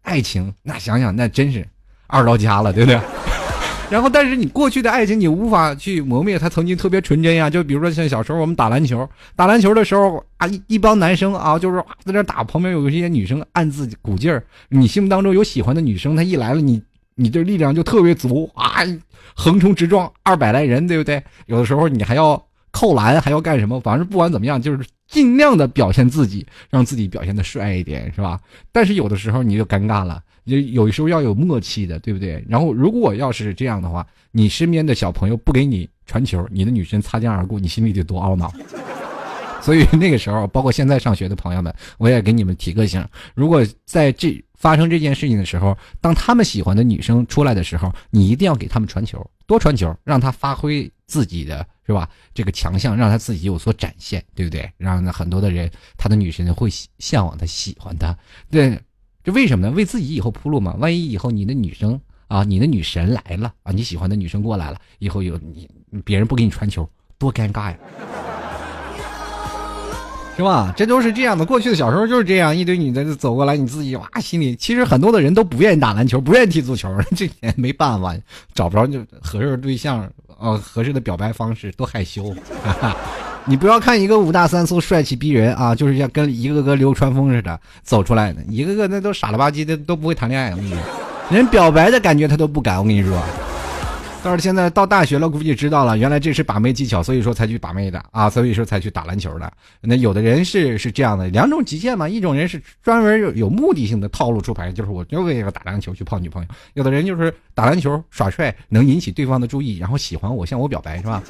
[0.02, 1.66] 爱情，那想想那真是
[2.06, 3.00] 二到家了，对不对？
[3.90, 7.50] 然后，但是你过去的爱情，你无法去磨灭它曾经特别纯真呀。
[7.50, 14.42] 就比如说像小时候我们打篮球，打篮球的时候啊，一一帮男生啊，就是在那打，旁边有一些女生暗自鼓劲儿。
[14.70, 16.82] 你心目当中有喜欢的女生，她一来了，你
[17.16, 18.80] 你这力量就特别足啊，
[19.34, 21.22] 横冲直撞，二百来人，对不对？
[21.44, 23.78] 有的时候你还要扣篮，还要干什么？
[23.80, 28.40] 反正不管怎么样，就是尽量的表现自己，让自己表现的帅一点，是吧？
[28.72, 30.22] 但是有的时候你就尴尬了。
[30.44, 32.42] 有有时候要有默契的，对不对？
[32.48, 38.50] 然后如果要是这样的话，你身边的小朋友不给你传球，你的女神擦肩而过，你心里得多懊恼。
[39.62, 52.08] 所以那个时候，包括现在上学的朋友们，我也给你们提个醒：如果在这发生这件事情的时候，当他们喜欢的女生出来的时候，你一定要给他们传球，多传球，让他发挥自己的是吧？
[52.32, 54.70] 这个强项，让他自己有所展现，对不对？
[54.78, 58.16] 让很多的人，他的女神会向往他，喜欢他，
[58.50, 58.80] 对。
[59.24, 59.72] 这为什么呢？
[59.72, 60.74] 为自己以后铺路嘛。
[60.80, 65.68] 万一以后你的女生啊，你的女神来了啊，你喜欢的女生过来了，以后有你
[66.04, 67.76] 别人不给你传球，多尴尬呀，
[70.36, 70.74] 是吧？
[70.76, 71.46] 这都是这样的。
[71.46, 78.16] 过去的小时候就是这样，一堆女的走过来，你自己哇，心里其实很多的人都不愿意打篮球，不愿意踢足球， 这也没办法，
[78.54, 82.34] 找不着就合适的对象，哦，合适的表白方式，多害羞。
[83.46, 90.50] 你不要看一个五大三粗、帅气逼人啊，就是像跟一个个流川枫似的走出来的，一个个那都傻了吧唧的，都不会谈恋爱。
[90.50, 90.78] 我跟你说，
[91.30, 92.78] 连表白的感觉他都不敢。
[92.78, 93.20] 我跟你说。
[94.24, 99.52] 但是现在到大学了，估计知道了，原来这是把妹技巧，所以说才去把妹的啊， 所以说才去打篮球的。
[99.80, 111.20] 那有的人是是这样的，两种极限嘛，一种人是专门有有目的性的套路出牌，就是我就为了打篮球去泡女朋友；有的人就是打篮球耍帅，能引起对方的注意，然后喜欢我，向我表白，是吧？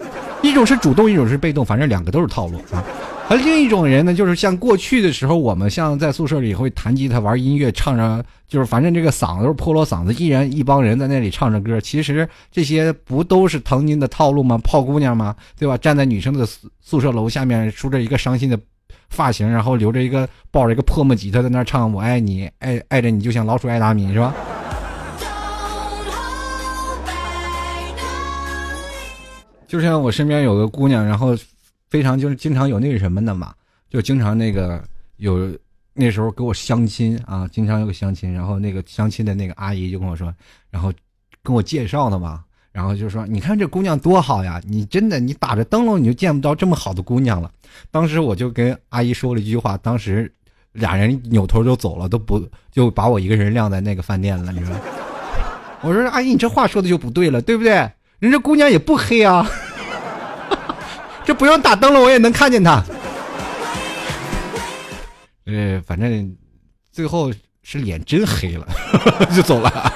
[0.42, 2.84] 一种是主动，一种是被动，反正两个都是套路啊。
[3.28, 11.80] 而另一种人呢，就是像过去的时候，我们像在宿舍里会弹吉他、玩音乐、唱着，就是反正这个嗓子都是破锣嗓子，依然一帮人在那里唱着歌。
[11.80, 14.58] 其实这些不都是曾经的套路吗？
[14.58, 15.34] 泡姑娘吗？
[15.58, 15.78] 对吧？
[15.78, 18.58] 站在女生的宿宿舍楼下面，梳着一个伤心的
[19.08, 24.34] 发型，然后留着一个抱着一个破木吉他在那唱“我爱你，爱爱着你就像老鼠爱大米”，是吧？
[29.66, 31.34] 就像我身边有个姑娘，然后。
[31.92, 33.52] 非常就是经常有那个什么的嘛，
[33.90, 34.82] 就经常那个
[35.18, 35.54] 有
[35.92, 40.32] 那时候给我相亲啊，经常有个相亲，然后那个相亲的那个阿姨就跟我说，
[40.70, 40.90] 然后
[41.42, 47.52] 跟我介绍的嘛，然后就说你看这姑娘多好呀，你真的你打着灯笼你就见不到这么好的姑娘了。
[47.90, 50.32] 当时我就跟阿姨说了一句话，当时
[50.72, 54.74] 俩人扭头就走了，都不就把我一个人晾在那个饭店了，你 说？
[55.82, 57.86] 我说阿姨你这话说的就不对了，对不对？
[58.18, 59.46] 人家姑娘也不黑啊。
[61.24, 62.82] 这不用打灯了，我也能看见他。
[65.46, 66.36] 呃，反正
[66.92, 67.32] 最后
[67.62, 68.66] 是脸真黑了，
[69.34, 69.92] 就走了。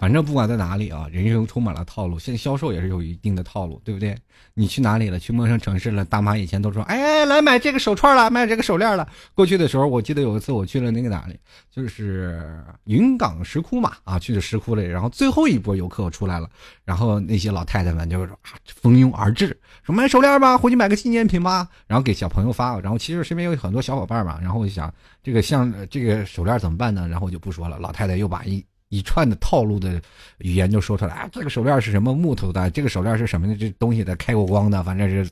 [0.00, 2.18] 反正不管在哪里啊，人生充满了套路。
[2.18, 4.16] 现在销售也是有一定的套路，对不对？
[4.54, 5.18] 你去哪里了？
[5.18, 6.06] 去陌生城市了？
[6.06, 11.38] 大妈以前都说：“哎，来买这个手串了，买这个手链了。”过去的时候，我记得有一次我去了那个哪里，
[11.70, 14.82] 就是云冈石窟嘛，啊，去的石窟里。
[14.86, 16.48] 然后最后一波游客出来了，
[16.82, 22.80] 然后那些老太太们就说啊，蜂拥而至，说买手链吧，回去买个纪念品吧，然后给小朋友发。
[22.80, 24.90] 然后其实身边有很多小伙伴嘛，然后我就想，
[25.22, 27.06] 这个像这个手链怎么办呢？
[27.06, 27.78] 然后我就不说了。
[27.78, 28.64] 老太太又把一。
[28.90, 30.00] 一串的套路的
[30.38, 32.68] 语言就说出来啊，这个手链是什么木头的？
[32.70, 33.56] 这个手链是什么的？
[33.56, 35.26] 这东西的开过光的，反正是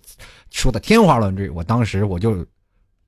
[0.51, 1.51] 说的天花乱坠。
[1.51, 2.47] 我当时我就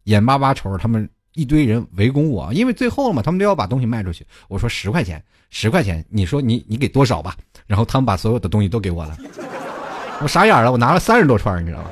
[0.04, 4.26] 眼巴巴瞅着他们一堆人围攻我，因为最后嘛，他们都要把东西卖出去。
[4.48, 7.36] 我说十块钱，十块钱，你说你你给多少吧？
[7.68, 9.16] 然后他们把所有的东西都给我了，
[10.20, 11.90] 我傻眼了，我拿了三十多串，你知道吗？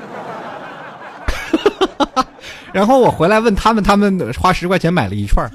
[2.74, 5.48] 然后我回来问他们，他们花十块钱买了一串。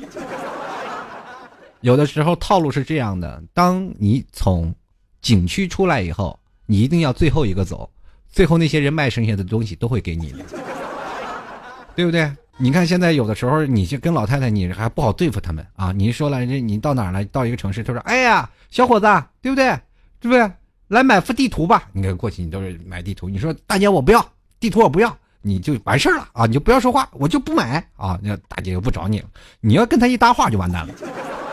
[1.84, 4.74] 有的时候套路是这样的：当你从
[5.22, 7.90] 景区出来以后，你一定要最后一个走，
[8.30, 10.46] 最后那些人卖剩下的东西都会给你的，
[11.94, 12.32] 对不对？
[12.56, 15.92] 你看现在有的时候，你就跟老太太，你还不好对付他们啊！
[15.92, 17.26] 你说了，这你到哪儿了？
[17.26, 19.06] 到一个城市，他说：“哎呀，小伙子，
[19.42, 19.78] 对不对？
[20.22, 20.50] 对不对？
[20.88, 23.28] 来买幅地图吧。”你看过去，你都是买地图。
[23.28, 24.26] 你说大姐，我不要
[24.58, 25.18] 地图，我不要。
[25.42, 26.46] 你就完事儿了啊！
[26.46, 28.18] 你就不要说话，我就不买啊！
[28.24, 29.28] 那大姐又不找你了，
[29.60, 30.94] 你要跟他一搭话就完蛋了。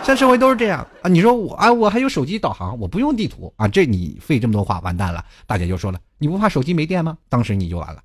[0.03, 1.09] 现在社会都是这样啊！
[1.09, 3.69] 你说我啊，我还有手机导航，我不用地图啊！
[3.69, 5.25] 这你费这么多话，完蛋了。
[5.47, 7.17] 大姐就说了，你不怕手机没电吗？
[7.29, 8.03] 当时你就完了。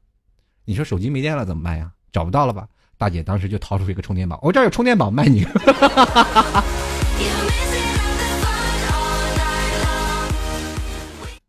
[0.65, 1.89] 你说手机没电了怎么办呀？
[2.11, 2.67] 找不到了吧？
[2.97, 5.45] 大姐当时就掏出一个充电宝，我这儿有充电宝卖你。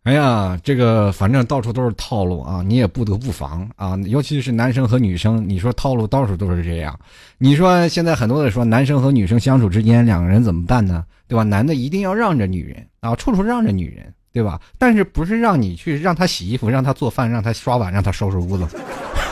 [0.07, 3.99] 哎呀，这个反正到处都是套路啊，你也不得不防啊。
[4.07, 6.97] 尤其是男生和女生，你说套路到处都是这样。
[7.39, 11.03] 你说现在很多的说男生和女生相处之间，两个人怎么办呢？
[11.27, 11.43] 对吧？
[11.43, 14.61] 男的一定要让着女人啊，处处让着女人，对吧？
[14.79, 18.65] 但是不是让你去让他洗衣服，让他做饭，让他刷碗，让他收拾屋子？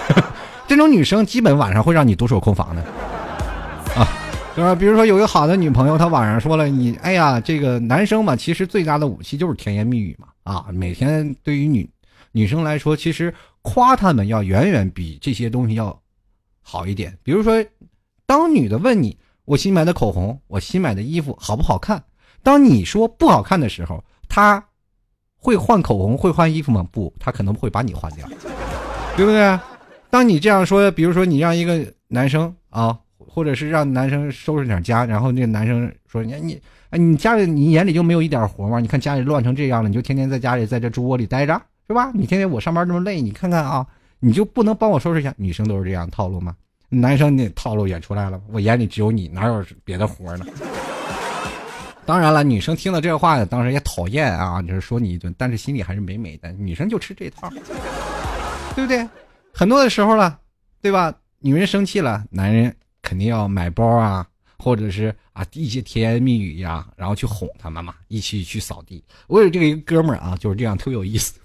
[0.67, 2.83] 这种女生基本晚上会让你独守空房的
[3.95, 4.09] 啊。
[4.57, 4.75] 是吧？
[4.75, 10.27] 比如说有一个好的女朋友，她晚上说了你，哎呀，这个男生嘛，其实最大的武器就是甜言蜜语嘛。
[10.45, 11.91] 啊，每天对于女
[12.33, 16.01] 女生来说，其实夸她们要远远比这些东西要
[16.63, 17.19] 好一点。
[17.23, 17.65] 比如说，
[18.25, 22.05] 当女的问你我新买的口红、我新买的衣服好不好看，
[22.43, 24.65] 当你说不好看的时候，她
[25.37, 26.87] 会换口红、会换衣服吗？
[26.93, 28.29] 不，她可能会把你换掉，
[29.17, 29.59] 对不对？
[30.11, 32.99] 当你这样说，比如说你让一个男生啊。
[33.27, 36.61] 或者是让男生收拾点家，然后那个男生说：“你你
[36.97, 38.79] 你家里你眼里就没有一点活吗？
[38.81, 42.11] 你看家里乱成这样了，你就天天在家里在这猪窝里待着，是吧？
[42.15, 43.87] 你天天我上班这么累，你看看啊，
[44.21, 45.35] 你就不能帮我收拾一下？
[45.37, 46.55] 女生都是这样套路吗？
[46.89, 50.47] 男生那套路也出来了，我眼里只有你，哪有别的活呢？
[52.07, 56.53] 当然了，女生听了这话，当时也讨厌啊，就是说你一顿，但是心里还是美美的。
[56.53, 57.51] 女生就吃这套，
[58.75, 59.09] 对不对？
[59.53, 60.39] 很多的时候了，
[60.81, 61.13] 对吧？
[61.41, 62.75] 女人生气了，男人。
[63.07, 64.27] 肯定要买包啊，
[64.65, 69.05] 或者是啊一些甜言蜜语呀，然后去哄他妈妈一起去扫地。
[69.27, 71.39] 我有这个一个哥们儿啊，就是这样特别有意思。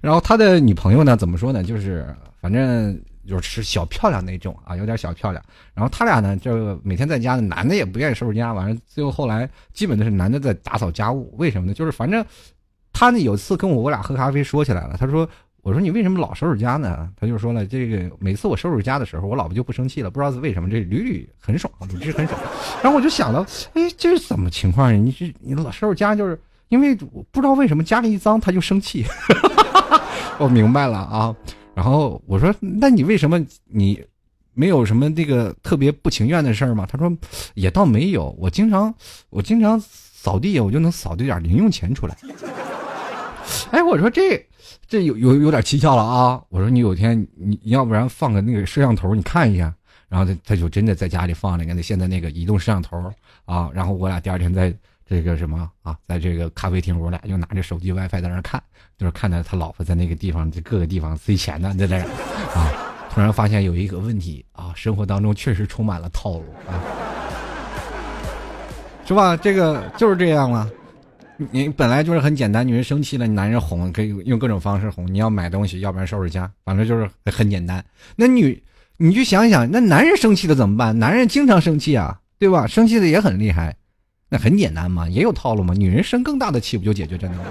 [0.00, 1.62] 然后他的女朋友呢，怎么说呢？
[1.62, 2.04] 就是
[2.40, 5.40] 反正就是小漂亮那种啊，有点小漂亮。
[5.72, 11.32] 然后他俩呢，就每天在家，男的也不愿意收拾家，完了最后后来基本都是男的在打扫家务。
[11.38, 11.74] 为什么呢？
[11.74, 12.26] 就是反正
[12.92, 15.28] 他呢有次跟我我俩喝咖啡说起来了，他说。
[15.64, 17.08] 我说你为什么老收拾家呢？
[17.18, 22.38] 他就说了，这个每次我收拾家的时候，我老婆就不生气了，不知道是为什么，这屡屡很爽，屡屡很爽。
[22.82, 23.40] 然后我就想到，
[23.72, 25.00] 哎，这是怎么情况呀？
[25.00, 29.06] 你这你老收拾家，就是因为不知道为什么家里一脏他就生气。
[30.38, 31.34] 我明白了啊。
[31.74, 34.04] 然后我说，那你为什么你
[34.52, 36.86] 没有什么这个特别不情愿的事儿吗？
[36.86, 37.10] 他说，
[37.54, 38.94] 也倒没有，我经常
[39.30, 42.14] 我经常扫地，我就能扫出点零用钱出来。
[43.72, 44.46] 哎，我说这。
[44.86, 46.40] 这有有有点蹊跷了啊！
[46.48, 49.74] 我说你有天你要不然放个那个摄像头，你看一下。
[50.08, 52.96] 然后他他就真的在家里放了个那现在那个移动摄像头
[53.44, 53.68] 啊。
[53.72, 54.72] 然后我俩第二天在
[55.08, 58.62] 这个什么啊，在这个咖啡厅，我俩就拿着手机 WiFi 在那看，
[58.96, 61.96] 就是看到他老婆在那个地方这各个地方塞钱呢，在那
[62.58, 62.70] 啊。
[63.10, 66.82] 突然发现有一个问题啊，生活当中确实充满了套路啊，
[69.04, 69.36] 是吧？
[69.36, 70.68] 这个就是这样了。
[71.36, 75.12] 你本来就是很简单，女人生气了，男人哄可以用各种方式哄。
[75.12, 77.84] 你要买东西，要不然收拾家，反正就是很简单。
[78.14, 78.62] 那女，
[78.98, 80.96] 你去想想，那男人生气了怎么办？
[80.96, 82.68] 男人经常生气啊，对吧？
[82.68, 83.74] 生气的也很厉害，
[84.28, 85.74] 那很简单嘛，也有套路嘛。
[85.74, 87.44] 女人生更大的气不就解决这个了？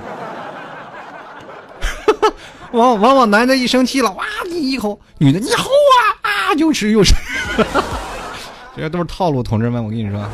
[2.72, 7.13] 往往往男的一生气了，哇，你一口；女的你吼啊啊，又吃又吃，
[8.76, 10.26] 这些都是套路，同志们，我跟你说。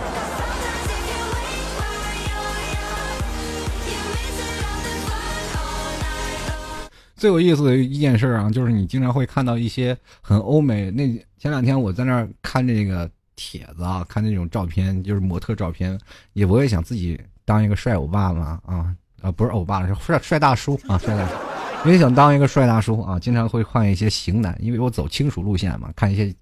[7.19, 10.89] 最有意思的一件事啊，就是你经常会看到一些很欧美。
[10.89, 11.05] 那
[11.37, 15.99] 前两天我在那儿看这个帖子啊，看那种照片，就是模特照片，
[16.31, 23.19] 也我也想自己当一个帅欧巴嘛啊啊，不是欧巴了，是帅帅大叔啊， 帅大叔，也想当一个帅大叔啊。
[23.19, 26.33] 经常会看一些型男，因为我走轻熟路线嘛，看一些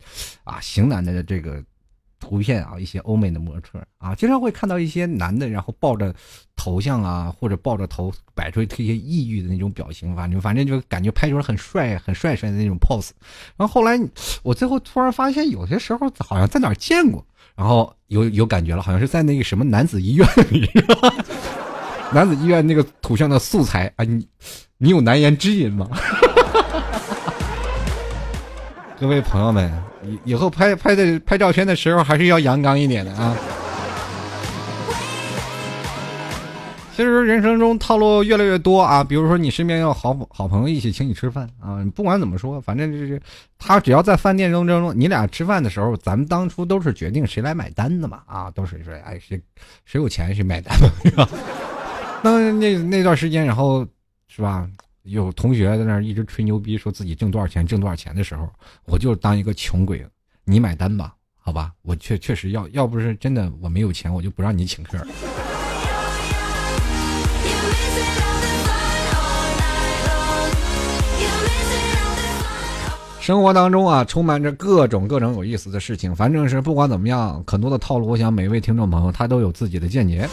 [0.43, 1.61] 啊型男的这个。
[2.19, 6.13] 图片啊，一些欧美的模特啊，经常会看到一些男的，然后抱着
[6.55, 13.11] 头像啊，或者抱着头摆出一些抑郁的那种表情，反正反正就感觉拍出来很帅、很帅帅的那种 pose。
[13.55, 13.99] 然后后来
[14.43, 17.25] 我最后突然发现，有些时候好像在哪儿见过，
[17.55, 20.69] 然后有有感觉了，好像是在那个什么男子医院里，
[22.13, 24.27] 男子医院那个图像的素材啊，你
[24.77, 25.87] 你有难言之隐吗？
[28.99, 29.71] 各位朋友们，
[30.07, 33.35] 以以后拍拍的拍照片的时候，还是要阳刚一点的啊。
[36.95, 43.21] 其实人生中套路越来越多啊，比如说你身边有好好朋友一起请你吃饭啊，不管怎么说，反正就是
[43.59, 49.39] 他只要在饭店中中，你俩吃饭的时候，咱们当初都是决定谁来买单的嘛啊，都是说哎谁
[49.85, 51.29] 谁有钱谁买单嘛， 是吧？
[52.23, 53.85] 那那那段时间，然后
[54.27, 54.67] 是吧？
[55.07, 58.47] 有同学在那儿一直吹牛逼，说自己挣多少钱挣多少钱的时候，
[58.85, 60.05] 我就当一个穷鬼，
[60.43, 61.71] 你买单吧，好吧？
[61.81, 64.97] 我确确实要要不是真的我没有钱，我就不让你请客。
[73.21, 76.15] 生活当中啊，充满着各种各种有意思的事情。
[76.15, 80.27] 反正是不管怎么样，很多的套路，我想每位听众朋友他都有自己的见解。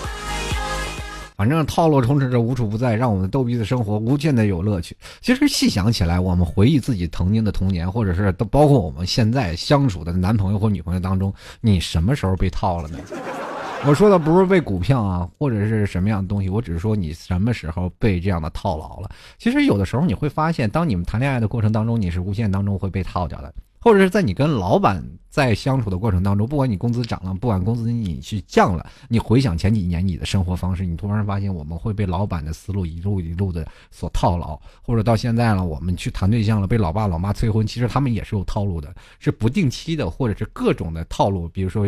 [1.36, 4.96] 反正套路充斥着无处不在，让我们逗逼的生活无限的有乐趣。
[5.20, 12.98] 其实细想起来，我们回忆自己曾经的童年，或者是都包括我们现在相处的男朋友或女朋友当中，你什么时候被套了呢？
[13.86, 19.10] 我说的不是被股票啊，或者是什么样的东西，我只是说你什么时候被这样的套牢了。
[19.36, 23.52] 其实有的时候你会发现，当你们谈恋爱的过程当中，你是无限当中会被套掉的，
[23.84, 41.86] 或者是在你跟老板在相处的过程当中，不管你工资涨了，不管工资你去降了，你回想前几年你的生活方式，你突然发现我们会被老板的思路一路一路的所套牢，或者到现在了，我们去谈对象了，被老爸老妈催婚，其实他们也是有套路的，是不定期的，或者是各种的套路，比如说。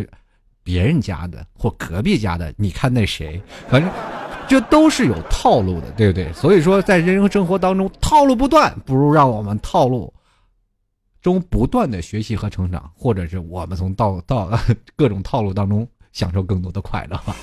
[0.63, 3.89] 别人家的或隔壁家的，你看那谁，反正
[4.49, 6.33] 这都是有套路的，对不对？
[6.33, 10.13] 所以说，在人生生活当中，套路不断，不如让我们套路
[11.27, 14.49] 中不断的学习和成长，或者是我们从到到
[14.95, 17.35] 各种套路当中享受更多的快乐吧。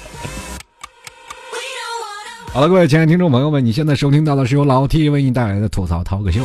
[2.54, 6.40] 好了，各位亲爱的听众朋友们，你现在收听到的是由老 T 为你带来的吐槽 talk 秀。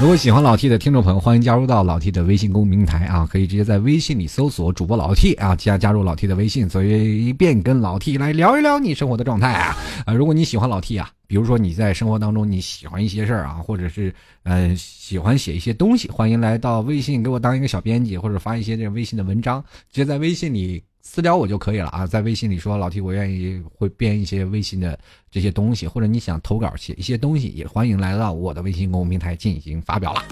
[0.00, 10.12] 如果喜欢老 T 的听众朋友，欢迎加入到老 T 的微信公平台啊，可以直接在微信里搜索主播老 T 啊，加加入老 T 的微信，随便跟老 T 来聊一聊你生活的状态啊啊！
[10.12, 14.12] 如果你喜欢老 T 啊，比如说你在生活当中你喜欢一些事儿啊，或者是
[14.42, 19.62] 呃喜欢写一些东西，欢迎来到微信给我当一个小编辑，或者发一些这微信的文章，
[19.92, 20.82] 直接在微信里。
[21.02, 24.98] 私聊我就可以了啊，在微信里说老 T，我愿意会编一些微信的
[25.30, 30.24] 这些东西，或者你想投稿写一些东西，也欢迎来到我的微信公众平台进行发表了。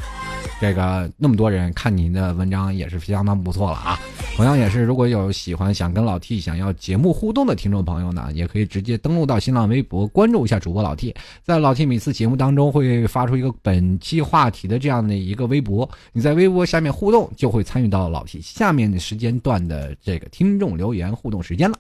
[0.61, 4.01] 这个那么多人看您的文章也是相当不错了啊！
[4.39, 21.77] 同样也是，如果有喜欢想跟老 T 想要节目互动的听众朋友呢，也可以直接登录到新浪微博关注一下主播老 T，在老 T 每次节目当中会发出一个本期话题的这样的一个微博，你在微博下面互动就会参与到老 T 下面的时间段的这个听众留言互动时间了。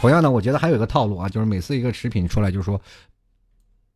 [0.00, 2.80] 同样呢，我觉得还有一个套路啊，就是每次一个食品出来就说。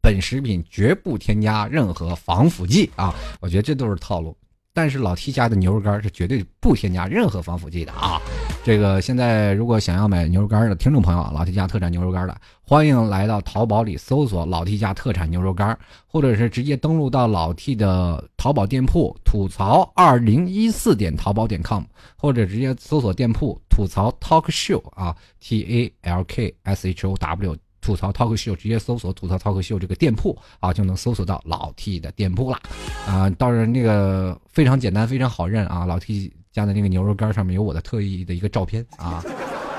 [0.01, 3.15] 本食品绝不添加任何防腐剂啊！
[3.41, 4.37] 我觉得这都是套路。
[4.75, 8.21] 但是老 T 家的牛肉干是绝对不添加任何防腐剂的啊！
[8.65, 21.85] 这个现在如果想要买牛肉干的听众朋友，老 T 家特产牛肉干的，欢迎来到淘宝里搜索“老 T 家特产牛肉干”，或者是直接登录到老 T 的淘宝店铺“吐槽二零一四点淘宝点 com”，
[22.17, 25.63] 或者直接搜索店铺“吐槽 Talk Show” 啊，T
[26.03, 27.57] A L K S H O W。
[27.85, 32.59] 吐槽 talk show，直接搜索吐槽 talk show 这个店铺啊，就能搜索到老 T 的店铺了
[33.07, 33.29] 啊。
[33.31, 35.85] 当然，那个非常简单，非常好认啊。
[35.85, 39.23] 老 T 家的那个牛肉干上面有我的特意的一个照片啊。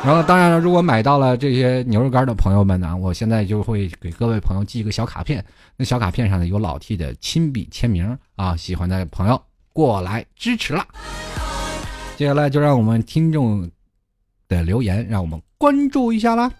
[0.03, 5.43] 然后，当然了，如果买到了这些牛肉干的朋友们呢，我现在就会给各位朋友寄一个小卡片，
[5.75, 8.55] 那小卡片上呢有老 T 的亲笔签名啊。
[8.55, 9.41] 喜欢的朋友
[9.73, 10.85] 过来支持了。
[12.17, 13.67] 接下来就让我们听众
[14.47, 16.51] 的留言，让我们关注一下啦。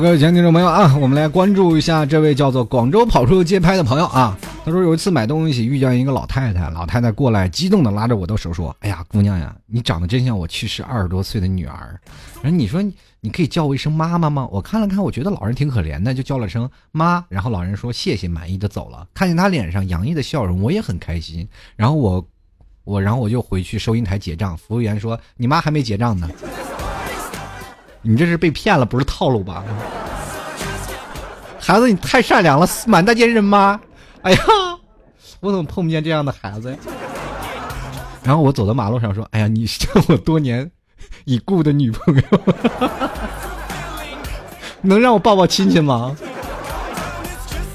[0.00, 4.38] 各位亲爱的听众朋友啊，我们来关注一下这位叫做广州跑出街拍的朋友啊。
[4.64, 11.98] 他说有一次买东西遇见一个老太太，老太太过来激动的拉着我的手说：“哎呀，姑娘呀，你长得真像我去世二十多岁的女儿。
[12.40, 12.80] 然后你说
[13.20, 17.24] 你可以叫我一声妈妈吗？”我看了看，我觉得老人挺可怜的，就叫了声妈。
[17.28, 19.04] 然后老人说谢谢，满意的走了。
[19.12, 21.46] 看见他脸上洋溢的笑容，我也很开心。
[21.74, 22.24] 然后我
[22.84, 26.30] 我然后我就回去收银台结账，服务员说：“你妈还没结账呢。”
[28.08, 29.62] 你这是被骗了，不是套路吧？
[31.60, 33.78] 孩子，你太善良了，满大街人妈。
[34.22, 34.38] 哎呀，
[35.40, 36.78] 我怎么碰不见这样的孩子呀？
[38.22, 40.70] 然后我走到马路上说：“哎呀，你这么多年
[41.26, 42.22] 已故的女朋友，
[44.80, 46.16] 能让我抱抱亲亲吗？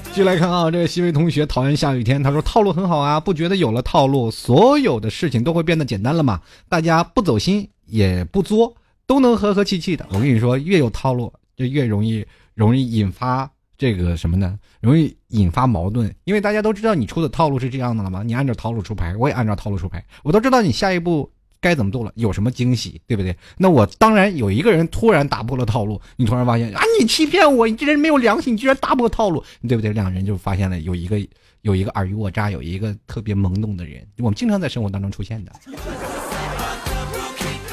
[0.06, 6.40] 继续来看啊，这个西维同学讨厌下雨天，他说套路很好啊，不觉得有了套路，所有的事情都会变得简单了吗？
[6.68, 8.74] 大家不走心也不作，
[9.06, 10.06] 都能和和气气的。
[10.10, 12.24] 我跟你说，越有套路就越容易
[12.54, 14.58] 容易引发这个什么呢？
[14.80, 18.22] 容易引发矛盾，因为大家都知道你出的套路是这样的了吗？
[18.22, 21.30] 你按照套路出牌，我也按照套路出牌，我都知道你下一步。
[21.60, 22.12] 该怎么做了？
[22.14, 23.34] 有什么惊喜，对不对？
[23.56, 29.90] 那我当然有一个人突然打破了套路，你突然发现啊，你欺骗我，你这人没有良心，你居然打破套路，对不对？
[29.94, 31.18] 两人就发现了有一个
[31.62, 35.52] 有一个尔虞我诈，有一个特别懵懂的人，我们经常在生活当中出现的。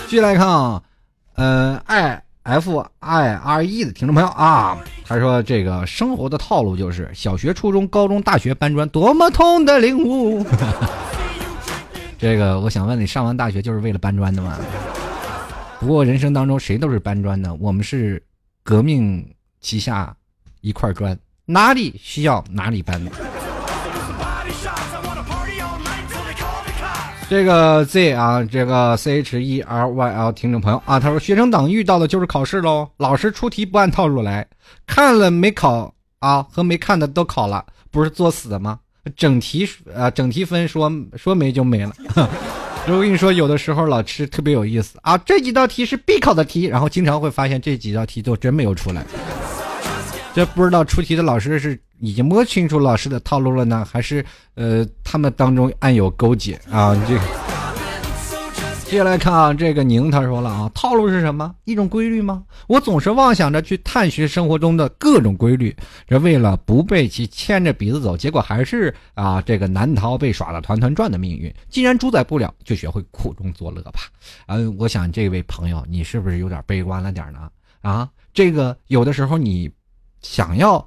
[0.05, 0.81] 继续来看啊，
[1.35, 10.45] 呃，i f i r e 的听众朋友啊，他说这个生活的套路就是小学、初中、高中、大学搬砖，多么痛的领悟。
[12.17, 14.57] 这个我想问你，上完大学就是为了搬砖的吗？
[15.79, 18.21] 不过人生当中谁都是搬砖的，我们是
[18.63, 19.27] 革命
[19.59, 20.15] 旗下
[20.61, 23.01] 一块砖，哪里需要哪里搬。
[27.31, 34.45] 这个 Z 啊，这个 C H E R Y L 听众朋友啊，他说学生党遇到的就是考试喽，老师出题不按套路来，
[34.85, 38.77] 看了没考啊和没看的都考了，不是作死的吗？
[39.15, 39.65] 整题
[39.95, 41.93] 啊，整题分说 说没就没了。
[42.87, 49.05] 我跟你说，有的时候老师特别有意思啊，这几道题是必考的题，然后经常会发现这几道题都真没有出来。
[50.35, 54.25] 这不知道出题的老师是已经摸清楚老师的套路了呢，还是
[54.55, 56.93] 呃他们当中暗有勾结啊？
[57.07, 57.21] 这个。
[58.85, 61.55] 接下来看啊，这个宁他说了啊，套路是什么？
[61.63, 62.43] 一种规律吗？
[62.67, 65.73] 我总是妄想着去探寻生活中的各种规律，
[66.05, 71.49] 这为了不被其牵着鼻子走，结果还是啊，这个难逃被耍的团团转的命运。
[71.69, 74.01] 既然主宰不了，就学会苦中作乐吧。
[74.47, 77.49] 嗯，我想这位朋友，你是不是有点悲观了点呢？
[77.79, 79.71] 啊，这个有的时候你
[80.21, 80.85] 想要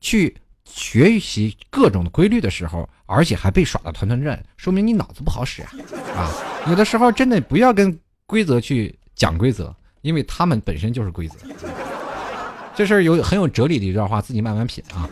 [0.00, 2.88] 去学习各种的规律的时候。
[3.06, 5.68] 而且还被耍的团团转，说明你脑子不好使啊！
[6.16, 6.32] 啊，
[6.68, 11.34] 有的时候真的不要跟规则去讲规则，因为他们本身就是规则。
[12.74, 15.06] 这事儿有很有哲理的一段话，自己慢慢品啊。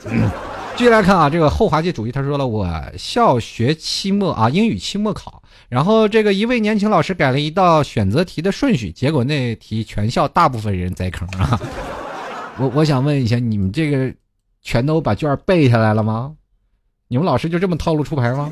[0.74, 11.60] 继续来看啊，这个后滑稽主义，他说了，我校学期末啊，英语期末考，然后这个一位年轻老师改了一道选择题的顺序，结果那题全校大部分人栽坑啊。
[12.56, 14.12] 我我想问一下，你们这个
[14.62, 16.34] 全都把卷背下来了吗？
[17.08, 18.50] 你们老师就这么套路出牌吗？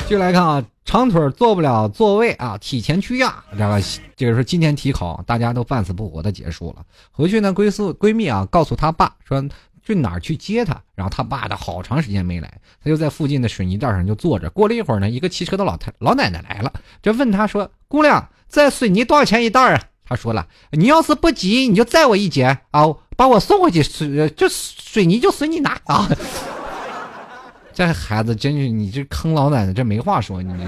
[0.00, 3.44] 继续来看啊，长腿坐不了座位啊，体前屈呀。
[3.52, 3.82] 这个
[4.16, 6.84] 这个是今天体考，大家都半死不活的结束了。
[7.10, 9.42] 回去呢，闺宿闺蜜啊，告诉他爸说
[9.84, 10.78] 去哪儿去接她。
[10.94, 14.48] 然后他爸的好长时间没来，他就在附近的水泥袋上就坐着。
[14.50, 22.86] 过了一会儿呢，一个骑车的老太老奶奶来了，就问他说：“姑娘，这水泥多少钱一袋啊？”他说了：“你要是不急，你就载我一节啊，
[23.18, 26.08] 把我送回去，水就水泥就随你拿啊。
[27.74, 30.64] ”这孩子真是，你这坑老奶奶，这没话说，你这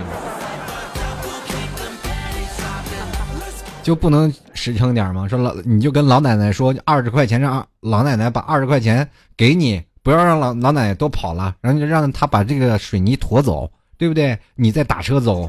[3.84, 5.28] 就不能实诚点吗？
[5.28, 14.36] 说老你就跟老奶奶说二十块钱，让老奶奶把二十块钱给你，不要让老老奶奶多跑了，然后就让他把这个水泥驮走，对不对？
[14.56, 15.48] 你再打车走，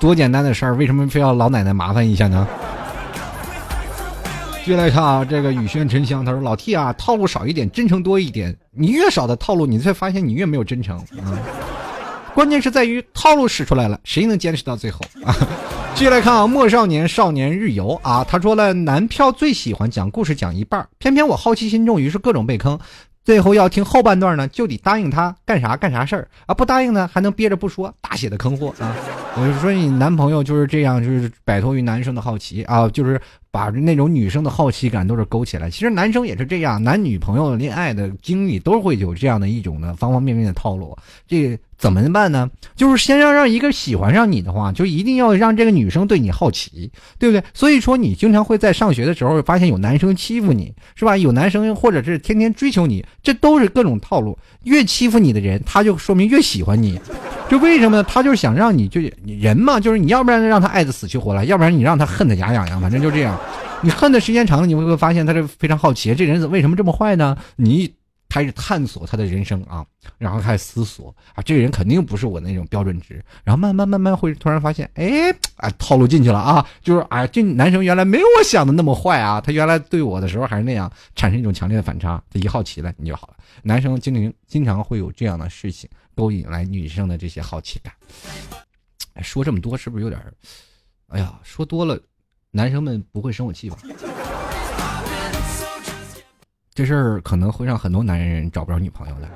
[0.00, 2.48] 多简单的事儿，为什么非要老奶奶麻烦一下呢？
[4.64, 8.56] 继续来看啊，这个雨轩沉香，他说：“老 T 啊，套路少一点，真诚多一点。
[8.70, 11.34] 你越少的套路，你才发现你越没有真诚啊。
[12.32, 15.34] 关键是在于套路使出来了，谁能坚持到最后啊？”
[15.96, 22.78] 继续来看啊，莫少年少年日游啊，他说了，男票最喜欢讲故事讲一半，偏偏我好奇心重，于是各种被坑。
[23.24, 26.54] 最后要听后半段呢，就得答应他干啥干啥事儿啊！
[26.54, 28.94] 不答应呢，还能憋着不说，大写的坑货啊！
[29.36, 33.20] 我就说你男朋友就是这样，就是摆脱于男生的好奇啊，就是
[33.50, 35.70] 把那种女生的好奇感都是勾起来。
[35.70, 40.96] 其实男生也是这样，男女朋友恋爱的经历都会有这样的一种呢方方面面的套路。
[41.26, 41.58] 这。
[41.82, 42.48] 怎么办呢？
[42.76, 47.42] 就是先要让一个喜欢上你的话，就一定要让这个女生对你好奇，对不对？
[47.52, 51.16] 所以说，你经常会在上学的时候发现有男生欺负你，是吧？
[51.16, 54.38] 有男生或者是天天追求你，这都是各种套路。
[54.62, 57.00] 越欺负你的人，他就说明越喜欢你。
[57.50, 58.04] 这为什么呢？
[58.04, 62.80] 他就是想让你就人嘛，就是你要不然让他爱的死去活来，要不然你让他恨得牙痒痒。
[62.80, 63.36] 反正就这样，
[63.80, 67.36] 你恨的时间长了，你会发现他是非常好奇，这人为什么这么坏呢？
[67.56, 67.92] 你。
[68.32, 69.84] 开始探索他的人生啊，
[70.16, 83.34] 然后开始思索啊，这个人肯定不是我那种标准值，然后慢慢慢慢会突然发现，哎，啊，套路进去了啊，就是哎，这男生原来没有我想的那么坏啊，他原来对我的时候还是那样，产生一种强烈的反差，他一好奇了你就好了。
[83.62, 87.92] 男生经常经常会有这样的事情勾引来女生的这些好奇感。
[89.22, 90.18] 说这么多是不是有点
[91.08, 92.00] 哎呀，说多了，
[92.50, 93.76] 男生们不会生我气吧？
[96.74, 99.28] 这事儿可能会让很多男人找不着女朋友的。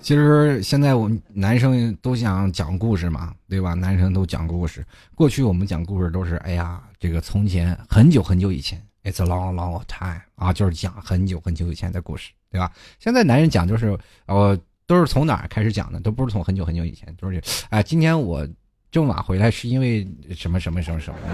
[0.00, 3.74] 其实现在我们男生都想讲故事嘛，对吧？
[3.74, 4.84] 男生都讲故事。
[5.14, 12.70] 过去我们讲故事都是，哎呀，这个从前很久很久以前，It's a long long time 啊，就是讲很久很久以前的故事，对吧？
[12.98, 13.96] 现在男人讲就是，
[14.26, 16.00] 呃，都是从哪儿开始讲的？
[16.00, 18.46] 都不是从很久很久以前，都是，哎，今天我
[18.92, 21.28] 这么晚回来是因为什么什么什么什么的。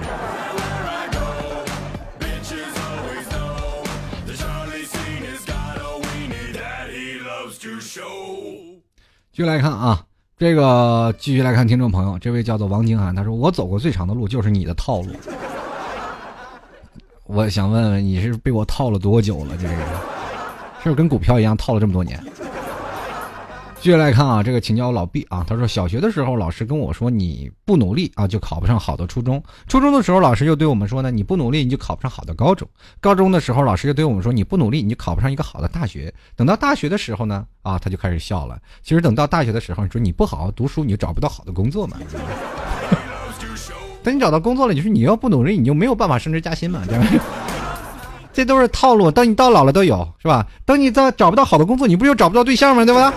[9.32, 10.04] 继续来看啊，
[10.36, 15.10] 这个继续来看听众朋友，这位叫做王金涵，他说：“我走过最长的路就是你的套路。
[17.26, 19.56] ”我想问问，你是被我套了多久了？
[19.56, 19.74] 这个，
[20.80, 22.22] 是不是跟股票一样套了这么多年？
[23.80, 32.68] 继续来看啊，这个请教老毕啊，他说小学的时候老师跟我说你不努力啊就考不上好的初中，初中的时候老师又对我们说呢你不努力你就考不上好的高中，
[33.00, 41.96] 高中的时候老师又对我们说你不努力你就考不上一个好的大学，等到大学的时候呢啊他就开始笑了，其实等到大学的时候你说你不好好读书你就找不到好的工作嘛，
[44.02, 47.06] 等你找到工作了就是你要不努力你就没有办法升职加薪嘛，对吧？
[48.34, 50.46] 这都是套路，等你到老了都有是吧？
[50.66, 52.84] 等你到找不到好的工作你不就找不到对象吗？
[52.84, 53.12] 对吧？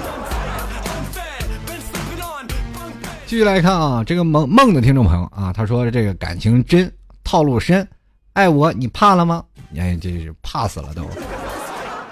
[3.31, 6.91] 继续来看啊，这个梦梦的听众朋友啊，他说这个感情真，
[7.23, 7.87] 套路深，
[8.33, 9.41] 爱我你怕了吗？
[9.77, 11.01] 哎，这是怕死了都，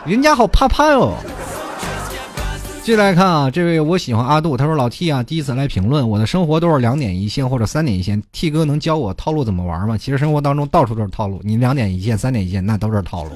[0.06, 1.14] 人家好怕怕哟。
[2.84, 9.98] 继续来看啊，这位我喜欢阿杜，他说老 T 啊，第一次来评论，我的生活都是两点一线或者三点一线，T 哥能教我套路怎么玩吗？
[9.98, 13.32] 其实生活当中到处都是套路，你两点一线、三点一线那都是套路。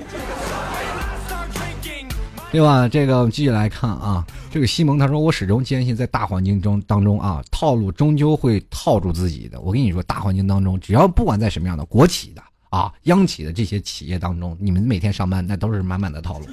[2.53, 2.87] 对吧？
[2.87, 9.59] 这个我们继续来看啊，这个西蒙他说：“我始终坚信，在大环境中当中啊，套路终究会套住自己的。
[9.61, 16.45] 我跟你说，大环境当中，只要不管在什么样的国企的啊、央企的这些企业当中，你们每天上班那都是满满的套路。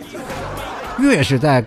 [1.00, 1.62] 越是在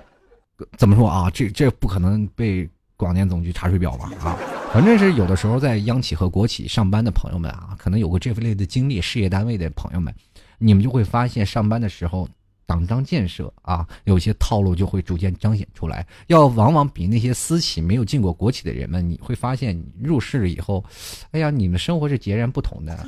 [0.77, 1.29] 怎么说啊？
[1.29, 2.67] 这这不可能被
[2.97, 4.11] 广电总局查水表吧？
[4.23, 4.35] 啊，
[4.73, 10.11] 反正是有的时候在央企和国企上班的朋友们啊，可能有过这份类的经历，事业单位的朋友们，
[10.57, 12.27] 你们就会发现上班的时候。”
[12.65, 16.05] 党章建设啊，有些套路就会逐渐彰显出来。
[16.27, 20.83] 要往往比那些私企没有进过国企的人们，你会发现入世以后，
[21.31, 23.05] 哎呀，你们生活是截然不同的。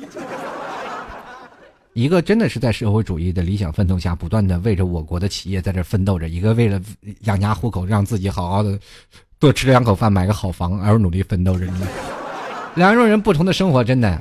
[1.94, 6.78] 一个真的是在社会主义的理想奋斗下，不断的为着我国的企业在这奋斗着；一个为了
[7.20, 8.78] 养家糊口，让自己好好的
[9.38, 11.66] 多吃两口饭，买个好房而努力奋斗着。
[12.74, 14.20] 两种人不同的生活，真的。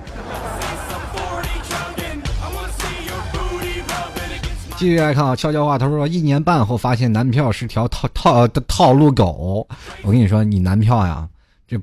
[4.77, 9.65] 继续来看啊，悄悄话，他说一年半后发现男票是条套套的套路狗。
[10.03, 11.27] 我跟你说，你男票呀，
[11.65, 11.79] 这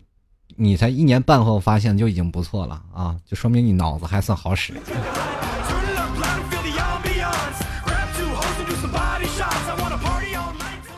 [0.56, 4.74] 你才一年半后发现就已经不错了啊，就说明你脑子还算好使。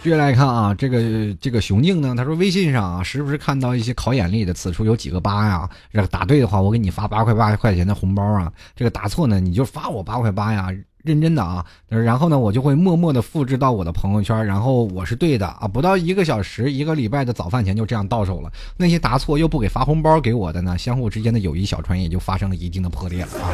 [0.02, 5.70] 继续来看啊，这个这个熊静呢，他说微信上啊，时不时看到一些考眼力的，此处有几个八呀？
[5.92, 8.52] 这个答对的话，我给你发八块八块钱的红包啊。
[8.74, 10.68] 这个答错呢，你就发我八块八呀。
[11.04, 18.50] 认真的啊，然后呢，我就会默默的复制到我的朋友圈，然后我是对的啊，不到一个小时，一个礼拜的早饭钱就这样到手了。
[18.76, 23.52] 那些答错又不给发红包给我的呢，相互之间的友谊小船也就发生了一定的破裂了啊！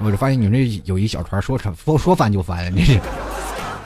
[0.00, 3.00] 我就发现你们这友谊小船说成说说翻就翻，这是，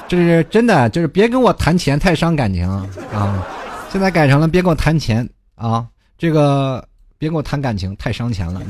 [0.06, 2.66] 这是真的，就是别跟我谈钱太伤感情
[3.12, 3.44] 啊！
[3.90, 6.86] 现在改成了别跟我谈钱啊，这个
[7.18, 8.62] 别跟我谈感情太伤钱了，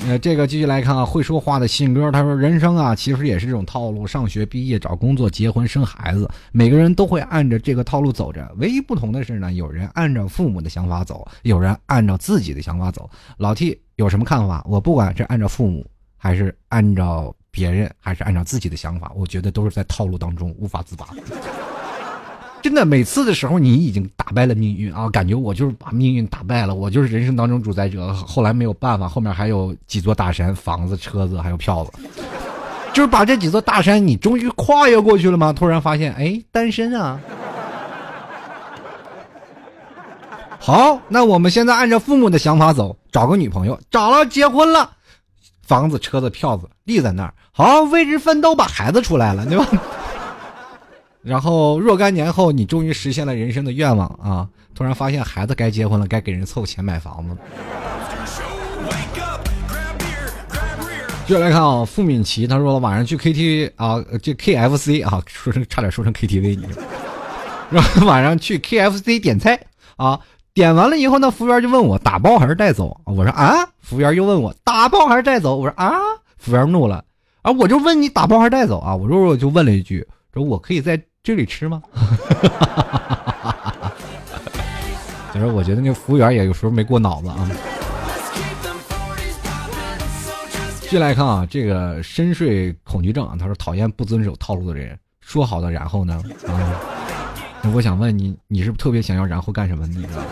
[0.00, 8.54] 呃，这个继续来看啊，会说话的信哥他说：“人生啊，其实也是这种套路，上学、毕业、找工作、结婚、生孩子，每个人都会按着这个套路走着。
[8.58, 13.08] 唯一不同的是呢，有人按照父母的想法走，有人按照自己的想法走。
[13.38, 14.62] 老 T 有什么看法？
[14.68, 15.84] 我不管是按照父母，
[16.16, 21.08] 还是按照别人，还是按照自己的想法，我觉得都是在套路当中无法自拔。”
[22.66, 28.12] 真的，每次的时候你已经打败了命运啊，感觉我就是把命运打败了，我就是人生当中主宰者。
[28.12, 31.92] 后来没有办法，后面还有几座大山，房子、车子，还有票子，
[32.92, 35.52] 就是把这几座大山，你终于跨越过去了吗？
[35.52, 37.20] 突然发现，哎，单身啊！
[40.58, 44.90] 好，那我们现在按照父母的想法走，找个女朋友，找了，结婚了，
[45.62, 49.68] 房子、车子、票子立在那儿，好，为之奋斗，把孩子出来了，对吧？
[51.26, 54.48] 然后若干年后，你终于实现了人生的愿望啊！
[54.76, 57.36] 突然发现孩子该结婚了，该给人凑钱买房子。
[61.26, 66.64] 接下来看啊，付敏琪他说晚上去 KTV 啊，这 KFC 啊，说成差点说成 KTV，你
[67.70, 69.58] 然后晚上去 KFC 点菜
[69.96, 70.20] 啊，
[70.54, 73.00] 点完了以后呢，服务员就问我打包还是带走？
[73.04, 75.56] 我说啊，服务员又问我打包还是带走？
[75.56, 75.90] 我说啊，
[76.38, 77.04] 服务员怒了
[77.42, 78.94] 啊，我就问你打包还是带走啊？
[78.94, 80.96] 我说我就问了一句，说我可以在
[81.26, 81.82] 这里吃吗？
[85.32, 87.50] 其 实我觉得那服务员也有时候没过脑子啊。
[90.82, 94.96] 继续来看啊，这个深睡恐惧症啊，他说讨厌不遵守套路的人。
[95.20, 96.22] 说好的，然后呢？
[96.46, 96.54] 啊，
[97.74, 99.84] 我想问你，你是不特别想要然后干什么？
[99.88, 100.26] 你知道吗？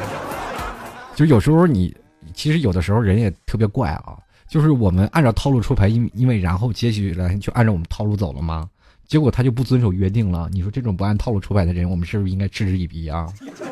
[1.16, 1.92] 就有时候你，
[2.34, 4.14] 其实有的时候人也特别怪啊。
[4.46, 8.70] 就是我们按照套路出牌，因因为然后接下来就按照我们套路走了吗？
[9.06, 10.48] 结果他就不遵守约定了。
[10.52, 13.26] 你说这种不按套路出牌的人，我们是不是应该嗤之以鼻啊？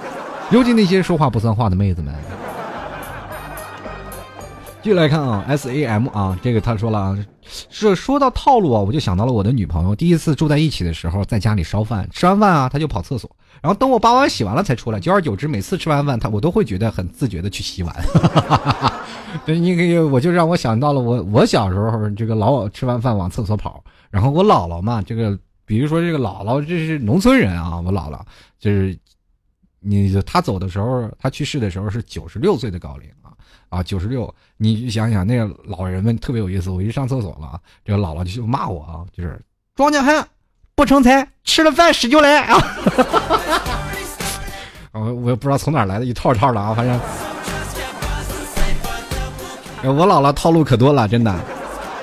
[0.50, 2.14] 尤其那些说话不算话的妹子们。
[4.82, 7.26] 继续来看啊，S A M 啊，这个他说了啊，
[7.70, 13.30] 是说到套路啊，我就想到了我的女朋友，第一次住在一起的时候，在家里烧饭，吃完饭啊，他就跑厕所，
[13.60, 14.98] 然后等我把碗洗完了才出来。
[14.98, 17.94] 久而久之，每次吃完饭，他我都会觉得很自觉的去洗碗。
[19.46, 28.20] 对，你可以，我就让我想到了我我小时候这个老吃完饭往厕所跑，然后我姥姥嘛，这个比如说这个姥姥这是农村人啊，我姥姥
[28.58, 28.98] 就是，
[29.80, 33.08] 你她走的时候，她去世的时候是九十六岁的高龄。
[33.22, 33.32] 啊
[33.68, 36.68] 啊，九十六，你想想那个老人们特别有意思。
[36.68, 39.40] 我一上厕所了，这个姥姥就骂我啊，就是
[39.74, 40.28] 庄稼汉
[40.74, 42.62] 不成才，吃了饭屎就来啊！
[44.92, 47.00] 我我也不知道从哪来的一套一套的啊，反正
[49.84, 51.34] 我姥姥套路可多了，真的。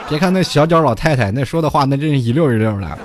[0.10, 2.98] 别看那小脚老太太，那说的话那真是一溜一溜的。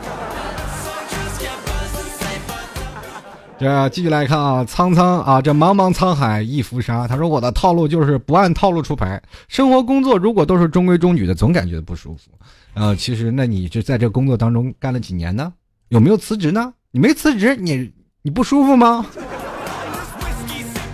[3.57, 7.07] 这继续来看啊，苍苍啊，这茫茫沧海一浮沙。
[7.07, 12.33] 他说我的套路就是不按套路出牌，生活工作如果都是中规中矩的，总感觉不舒服。
[12.75, 15.53] 呃，其实那你就在这工作当中干了几年呢？
[15.91, 16.75] 有没有辞职呢？
[16.91, 19.07] 你没辞职，你你不舒服吗？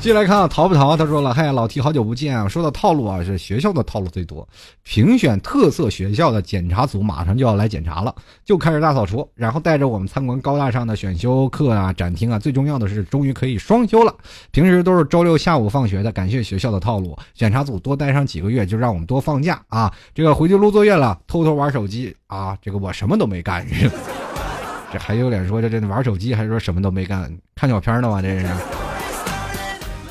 [0.00, 0.96] 继续来看啊，逃不逃？
[0.96, 2.48] 他说了，嗨，老 T，好久不见啊！
[2.48, 4.48] 说到套路啊，是学校的套路最多。
[4.82, 12.38] 评选特色学校的检查组马上就要来检查了，就开始大扫除，然后带着我们参观高大上的选修课啊、展厅啊。
[12.38, 14.14] 最重要的是，终于可以双休了。
[14.52, 17.14] 平时都是周六下午放学的，感谢学校的套路。
[17.34, 19.92] 检查组多待上几个月，就让我们多放假啊！
[20.14, 22.56] 这个回去录作业了，偷偷玩手机啊！
[22.62, 23.66] 这个我什么都没干，
[24.90, 27.30] 这还有脸说这这玩手机，还是说什么都没干？
[27.54, 28.22] 看小片呢吗？
[28.22, 28.46] 这是。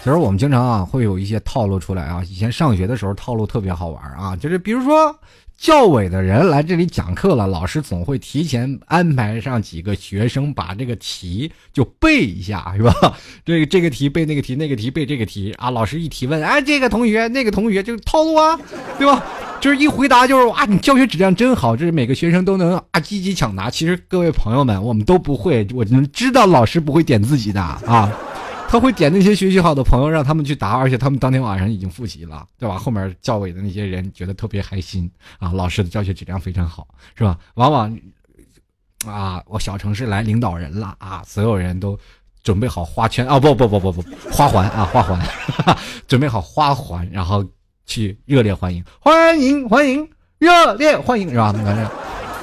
[0.02, 5.14] 其实我们经常啊会有一些套路出来啊，以前上学的时候套路特别好玩啊，就是比如说
[5.58, 12.94] 教委的人来这里讲课了，老师总会提前安排上几个学生把这个题就背一下，是吧？
[13.46, 15.70] 这个这个题背那个题，那个题背这个题啊。
[15.70, 18.58] 老师一提问，哎，这个同学那个同学就套路啊，
[18.98, 19.22] 对吧？
[19.60, 23.70] 就是一回答就是啊，你教学质量真好，这是每个学生都能啊积极抢答。
[23.70, 28.10] 其实各位朋友们，我们都不会，我能知道老师不会点自己的啊。
[28.70, 32.78] 他会点那些学习好的朋友，让他们去答，而且他们当天晚上已经复习了，对吧？
[32.78, 35.10] 后面教委的那些人觉得特别开心
[35.40, 37.36] 啊，老师的教学质量非常好，是吧？
[37.56, 38.00] 往往
[39.08, 41.98] 啊，我小城市来领导人了啊，所有人都
[42.44, 45.20] 准备好花圈啊，不不不不不，花环啊，花环，
[46.08, 47.44] 准备好花环，然后
[47.88, 50.08] 去热烈欢迎，欢迎欢迎，
[50.38, 51.52] 热烈欢迎，是吧？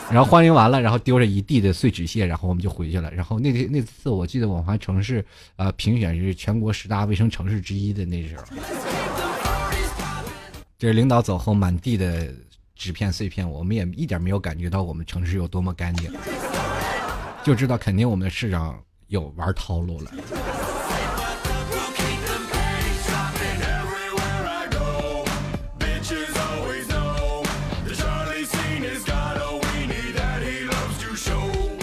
[0.09, 3.11] 然后欢迎完了，然后丢着一地的碎纸屑，然后我们就回去了。
[3.13, 5.25] 然后那天那次，我记得我们城市，
[5.57, 8.45] 呃，评选是全国十大卫生城市之一的那时候。
[10.79, 12.33] 这是领导走后，满地的
[12.77, 16.11] 纸片碎片，我们也一点没有感觉到我们城市有多么干净，
[17.43, 18.79] 就知道肯定我们的市长
[19.09, 20.13] 有玩套路了。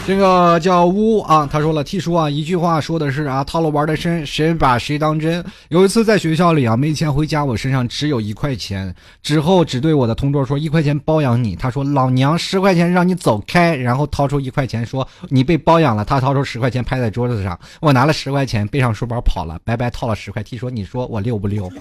[0.06, 5.44] 这个叫乌啊，他说了，T 叔啊，一句话说的是啊，套路玩的深，谁把谁当真？
[5.70, 11.56] 有一次在学校里啊，没钱回家，我身上只有一块钱，之后只对我的同桌说一块钱包养你。
[11.56, 16.04] 他说老娘十块钱让你走开，然后掏出一块钱说你被包养了。
[16.04, 20.44] 他掏出十块钱拍在桌子上，我拿了十块钱背上书包跑了，白白套了十块。
[20.44, 21.72] T 说你说我溜不溜？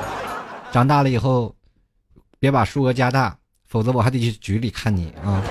[0.72, 1.54] 长大了以后，
[2.40, 5.42] 别把数额加大，否则我还得去局里看你啊。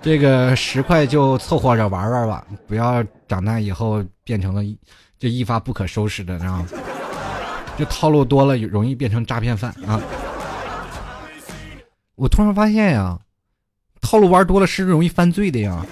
[0.00, 4.62] 这个十块就凑合着玩玩吧，不要长大以后变成了
[5.18, 6.66] 就一发不可收拾的，知道吗？
[7.76, 10.00] 就套路多了，容易变成诈骗犯啊！
[12.14, 13.18] 我突然发现呀，
[14.00, 15.84] 套路玩多了是容易犯罪的呀。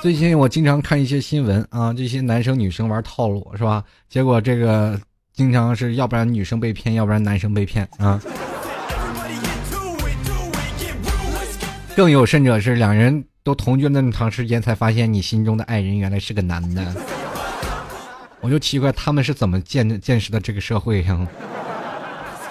[0.00, 3.84] 最近我经常看一些新闻啊，这些男生女生玩套路是吧？
[4.08, 4.98] 结果这个。
[5.32, 8.20] 经常是要不然女生被骗，要不然男生被骗啊。
[11.96, 16.94] 更有甚者是，两人都同居那么长时间，才发现你心中的爱人原来是个男的。
[18.40, 21.26] 我就奇怪他们是怎么见见识的这个社会呀？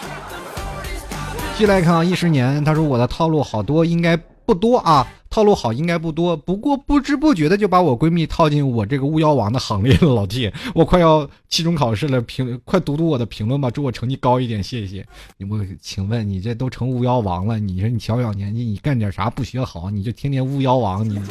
[1.57, 4.15] 继来看啊，一十年，他说我的套路好多，应该
[4.45, 5.07] 不多啊。
[5.29, 10.13] 套路好应该不多，不过不知不觉的就把我闺蜜套进我这个巫妖王的行列了。
[10.13, 15.05] 老弟，我快要期中考试了，评 快读读我的评论吧，祝我成绩高一点，谢谢。
[15.49, 21.21] 我请问你这都成巫妖王了，你说你小小年纪你干点啥不学好，你就天天巫妖王你？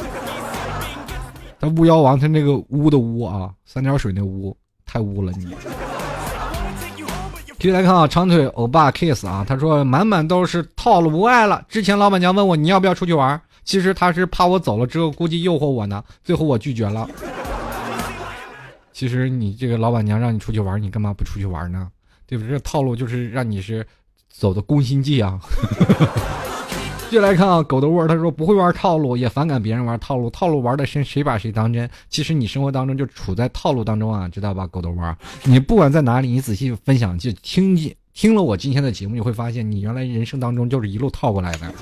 [1.59, 5.47] 他巫妖王他那个巫的巫啊，三点水那巫太巫了你。
[7.57, 11.61] 继续来看啊，长腿欧巴 kiss 啊，他说满满都是套路，不爱了。
[11.67, 13.39] 之前老板娘问我你要不要出去玩。
[13.63, 16.03] 其实他是怕我走了之后，估计诱惑我呢。
[16.23, 17.07] 最后我拒绝了。
[18.91, 21.89] 其实你这个老板娘让你出去玩，你干嘛不出去玩呢？
[22.27, 22.51] 对不对？
[22.51, 23.85] 这套路就是让你是
[24.27, 25.39] 走的攻心计啊。
[27.09, 30.29] 接下来看啊，狗的窝，他说不会玩套路，也反感别人玩套路。
[30.29, 31.89] 套路玩的深，谁把谁当真？
[32.09, 34.67] 其实你生活当中就处在套路当中啊，知道吧？
[34.67, 37.75] 狗的窝，你不管在哪里，你仔细分享，就听
[38.13, 41.73] 听了我今天的节目，你会发现你原来人生当中就是一路套过来的。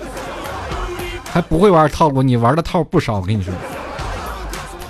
[1.31, 3.19] 还不会玩套路，你玩的套不少。
[3.19, 3.53] 我跟你说，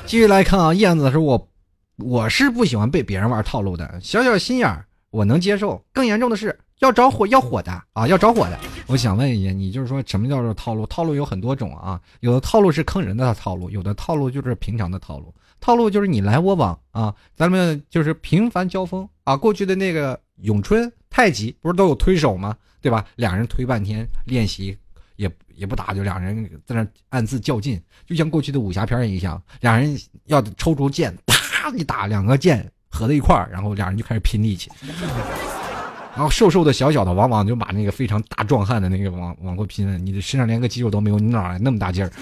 [0.06, 1.50] 继续来看啊，燕子说：“我
[1.98, 5.84] 我是不喜欢被别人玩套路的，小小心眼儿我能接受。
[5.92, 8.58] 更严重的是要着火要火的啊，要着火的。
[8.86, 10.86] 我想问一下，你就是说什么叫做套路？
[10.86, 15.34] 套路有很多种啊，有的套路是坑人的套路，有的套路就是平常的套路。
[15.60, 19.36] 套路就是你来我往啊，咱们就是频繁交锋啊。
[19.36, 22.56] 过去的那个咏春、太极不是都有推手吗？
[22.80, 23.04] 对吧？
[23.16, 24.78] 两人推半天练习。”
[25.18, 25.28] 也
[25.58, 34.72] 也不打，就两人在那暗自较劲，就像过去的武侠片一样，两人要抽出剑，啪一打，两个剑合在一块儿，然后两人就开始拼力气。
[36.16, 42.12] 然后瘦瘦的、小小的，往往就把那个非常大壮汉的那个往往过拼，你的身上连个肌肉都没有，你哪来那么大劲儿？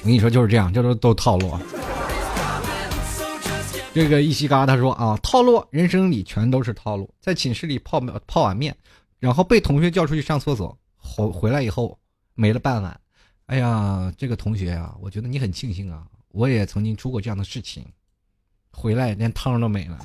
[0.00, 1.58] 我跟你说就是这样，这都都套路。
[3.92, 8.74] 这个一西嘎他说啊，套路，人生里全都是套路，在寝室里泡泡碗面，
[9.18, 10.74] 然后被同学叫出去上厕所。
[11.10, 11.98] 回回来以后
[12.34, 13.00] 没了半碗，
[13.46, 17.84] 哎呀，这个同学啊，我觉得你很庆幸啊，我也曾经出过这样的事情，
[18.70, 19.98] 回来连汤都没了。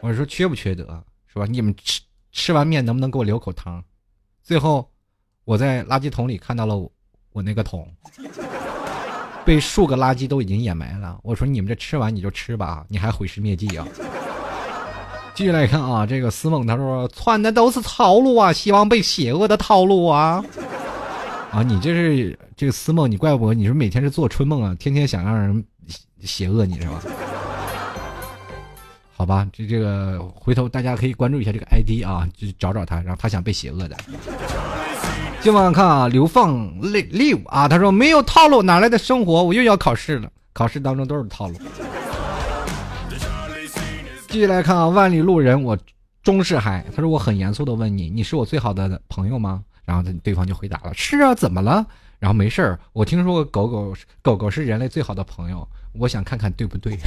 [0.00, 1.46] 我说缺不缺德是吧？
[1.46, 2.02] 你们吃
[2.32, 3.82] 吃完面能不能给我留口汤？
[4.42, 4.90] 最后
[5.44, 6.76] 我在垃圾桶里看到了
[7.32, 7.90] 我那个桶，
[9.46, 11.18] 被数个垃圾都已经掩埋了。
[11.22, 13.88] 我说你们这吃完你就吃吧，你还毁尸灭迹啊！
[15.34, 20.44] 继续来看啊，这个思梦他说窜的都是套路啊，希望被邪恶的套路啊！
[21.50, 25.64] 啊，你这是这个思梦，你怪不得你是每天是做春梦啊，天天想让人
[26.22, 27.02] 邪恶你是吧？
[29.16, 33.96] 好吧，这这个回头大家可以关注一下这个 ID 啊，就找找他，然后他想被邪恶的。
[35.40, 39.42] 今晚看啊，流放 live 啊，他说没有套路哪来的生活？
[39.42, 41.56] 我又要考试了，考试当中都是套路。
[44.34, 45.78] 继续来看啊，万里路人，我
[46.20, 49.62] 终是海，他说我很严肃的问你，你是我最好的朋友吗？
[49.84, 51.86] 然后对方就回答了，是啊，怎么了？
[52.18, 56.98] 然后没事儿，我听说过狗狗狗狗是人类最好的朋友，我想看看对不对？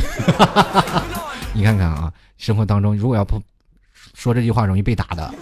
[1.52, 3.42] 你看看啊，生活当中如果要不
[4.14, 5.34] 说这句话，容易被打的啊。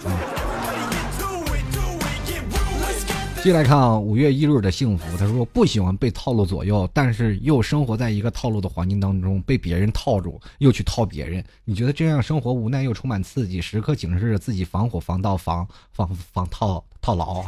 [3.46, 5.16] 接来看啊，五月一日的幸福。
[5.16, 11.44] 他说不喜欢被套路左右，但是又生活在一个套路的环境当中，被别人套住，又去套别人。
[11.64, 17.44] 你觉得这样生活无奈又充满刺激，时刻警示着自己防火、防盗、防防防套套牢。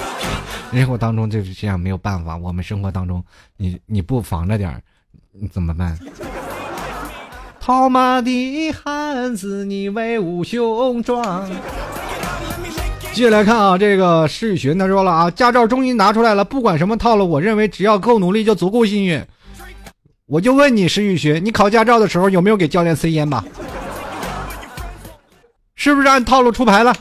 [0.70, 2.36] 生活当中就是这样，没有办法。
[2.36, 3.24] 我们生活当中，
[3.56, 4.82] 你你不防着点
[5.30, 5.98] 你怎么办？
[7.58, 11.50] 套马的汉子，你威武雄壮。
[13.12, 19.22] 接下来看啊，这个施雨寻他说了啊，驾照终于拿出来了，不管什么套路，我认为只要够努力就足够幸运。
[20.26, 23.44] 我就问你，施雨寻，你考驾照的时候有没有给教练塞烟吧？
[25.74, 26.96] 是不是按套路出牌了？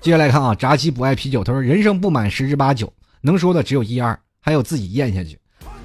[0.00, 2.90] 接下来看啊，炸鸡不爱啤酒，他说人生不满十之八九，
[3.20, 5.36] 能说的只有一二，还有自己咽下去。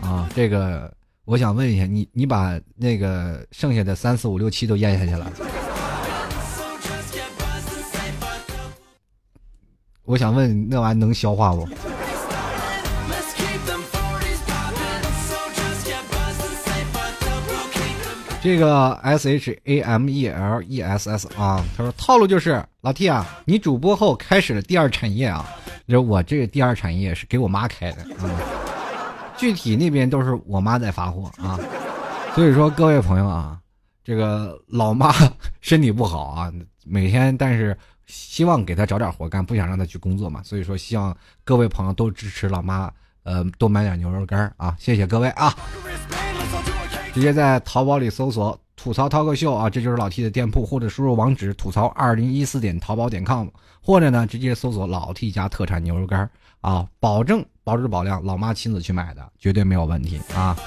[0.02, 0.94] 啊，这个
[1.26, 5.32] 我想问一下你，你把那个剩下的三四五六七都咽下去了？
[10.10, 11.70] 我想问，那玩意能消化不？
[18.42, 25.48] 这个 S H A M E L E S S 啊，他说套路就是老 T 啊，你主播后开始了第二产业啊，
[25.88, 28.34] 就我这个第二产业是给我妈开的啊，
[29.38, 31.60] 具体那边都是我妈在发货啊，
[32.34, 33.60] 所以说各位朋友啊，
[34.04, 35.14] 这个老妈
[35.62, 36.52] 身体不好啊，
[36.84, 37.78] 每天但是。
[38.10, 40.42] 希望给他找点活干，不想让他去工作嘛。
[40.44, 42.92] 所以说，希望各位朋友都支持老妈，
[43.24, 44.76] 呃，多买点牛肉干啊！
[44.80, 45.56] 谢谢各位啊！
[47.14, 53.48] 直接在淘宝里搜索“吐槽涛哥秀”啊，这就是老 T 的店铺，或者输入网址“吐槽二零一四点淘宝点 com”，
[53.82, 56.30] 或者呢，直接搜索“老 T 家特产牛肉干”
[56.62, 60.58] 啊，保证保质保量，老妈亲自去买的，绝对没有问题啊！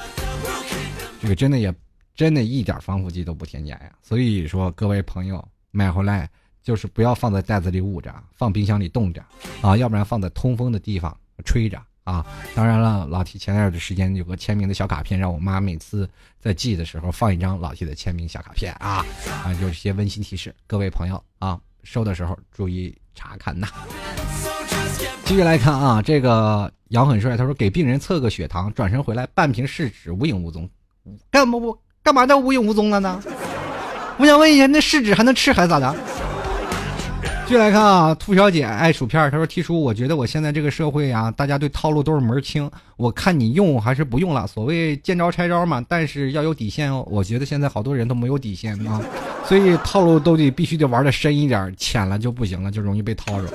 [1.20, 1.74] 这个真的也
[2.14, 6.28] 真的一点防腐剂都不添加呀，所以说各位朋友买回来
[6.62, 9.22] 就是不要放在袋子里捂着，放冰箱里冻着
[9.60, 11.80] 啊，要不然放在通风的地方吹着。
[12.04, 16.10] 啊，当然了，老提前段时间有个签名的小卡片，让我妈每次
[16.40, 19.06] 在寄的时候放一张老提的签名小卡片啊，
[19.44, 23.68] 啊，有些温馨提示，各位朋友啊，收的时候注意查看呐。
[25.24, 30.68] 继续来看啊，这个杨很帅，他说给病人测个血糖，转身回来半瓶试纸无影无踪，
[31.30, 33.22] 干嘛不干嘛叫无影无踪了呢？
[34.18, 35.94] 我想问一下，那试纸还能吃还是咋的？
[37.52, 42.70] 继续来看啊，兔小姐爱薯片，她说提出，我觉得我现在这个社会啊，大家对套路都是门清。
[42.96, 44.46] 我看你用还是不用了。
[44.46, 47.06] 所谓见招拆招嘛，但是要有底线哦。
[47.10, 48.98] 我觉得现在好多人都没有底线啊，
[49.44, 53.48] 所以套路都得必须得玩的深一点，浅了就不行了，就容易被套着。”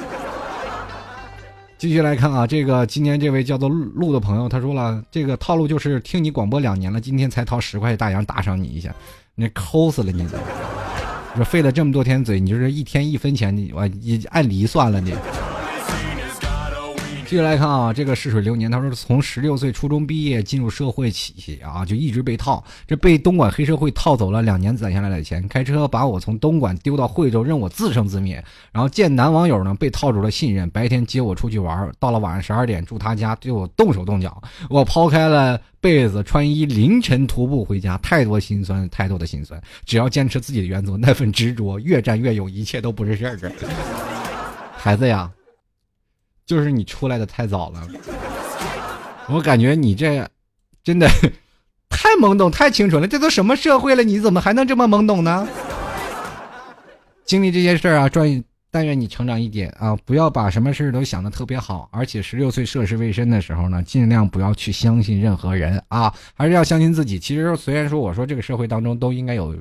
[1.79, 8.93] 继续来看啊，这个今天这位叫做鹿的朋友，他说了：“这个套路就是听你广播两年了，今天才掏十块大洋打赏你一下，
[9.33, 10.37] 你抠死了你都。”
[11.37, 15.13] 说费了这么多天嘴，你就是一天一分钱，你我你按离算了你。
[17.27, 28.41] 继续来看啊，这个逝水流年，他说从十六岁初中毕业进入社会起啊，就一直被套，这被东莞黑社会套走了两年攒下来的钱，开车把我从东莞丢到惠州，任我自生自灭。
[28.71, 34.41] 然后见男网友呢，被套住了信任，白天接我出去玩，到了晚上十二点住他家，对我动手动脚。
[34.69, 39.61] 我抛开了被子穿衣，凌晨徒步回家，太多心酸，太多的心酸。
[39.83, 43.37] 只要坚持自己的原则，那份执着，越战越勇，一切都不是事儿。
[44.77, 45.29] 孩子呀。
[46.47, 47.87] 就是你出来的太早了，
[49.29, 50.25] 我感觉你这
[50.81, 51.05] 真的
[51.89, 53.07] 太懵懂、太清纯了。
[53.07, 55.45] 这都什么社会了，你怎么还能这么懵懂呢？
[57.25, 58.41] 经历这些事儿啊，专
[58.71, 61.89] 但愿你成长一点啊，不要把什么事儿都想的特别好。
[61.91, 67.19] 而且十六岁涉世未深的时候呢，尽量不要去相信任何人啊，还是要相信自己。
[67.19, 69.53] 其实虽然说我说这个社会当中都应该有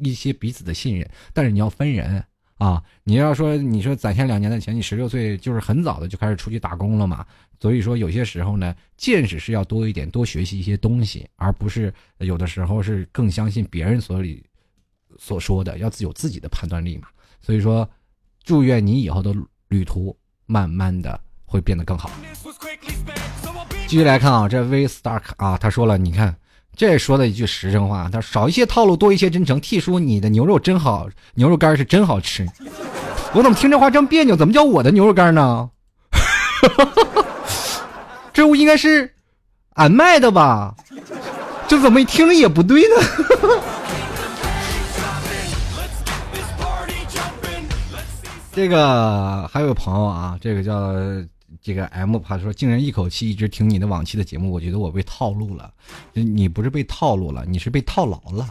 [0.00, 2.22] 一些彼此的信任，但是你要分人。
[2.60, 7.24] 啊，你要说你说攒下两年的钱，你十六岁就是很早的就开始出去打工了嘛？
[7.58, 14.44] 所以说有些时候呢，见识是要多一点，多学习一些东西，而不是有的时候是更相信别人所里
[15.16, 17.08] 所说的，要自有自己的判断力嘛。
[17.40, 17.88] 所以说，
[18.44, 19.34] 祝愿你以后的
[19.68, 22.10] 旅途慢慢的会变得更好。
[23.86, 26.36] 继续来看啊，这 V Stark 啊，他说了，你看。
[26.76, 29.60] 这说了一句实诚话，他说少一些套路，多一些真诚。
[29.60, 32.46] T 叔，你的牛肉真好，牛肉干是真好吃。
[33.34, 34.34] 我怎么听这话这么别扭？
[34.34, 35.68] 怎么叫我的牛肉干呢？
[38.32, 39.12] 这不应该是
[39.74, 40.74] 俺卖的吧？
[41.68, 42.96] 这怎么一听着也不对呢？
[48.52, 50.94] 这个还有朋友啊，这个叫。
[51.62, 55.70] 这个 M 他说，竟然一口气一直听你的往期的节目，我觉得我被套路了。
[56.12, 58.48] 你不是被套路了，你是被套牢了。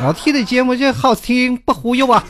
[0.00, 2.24] 老 T 的节目就好听，不忽悠啊。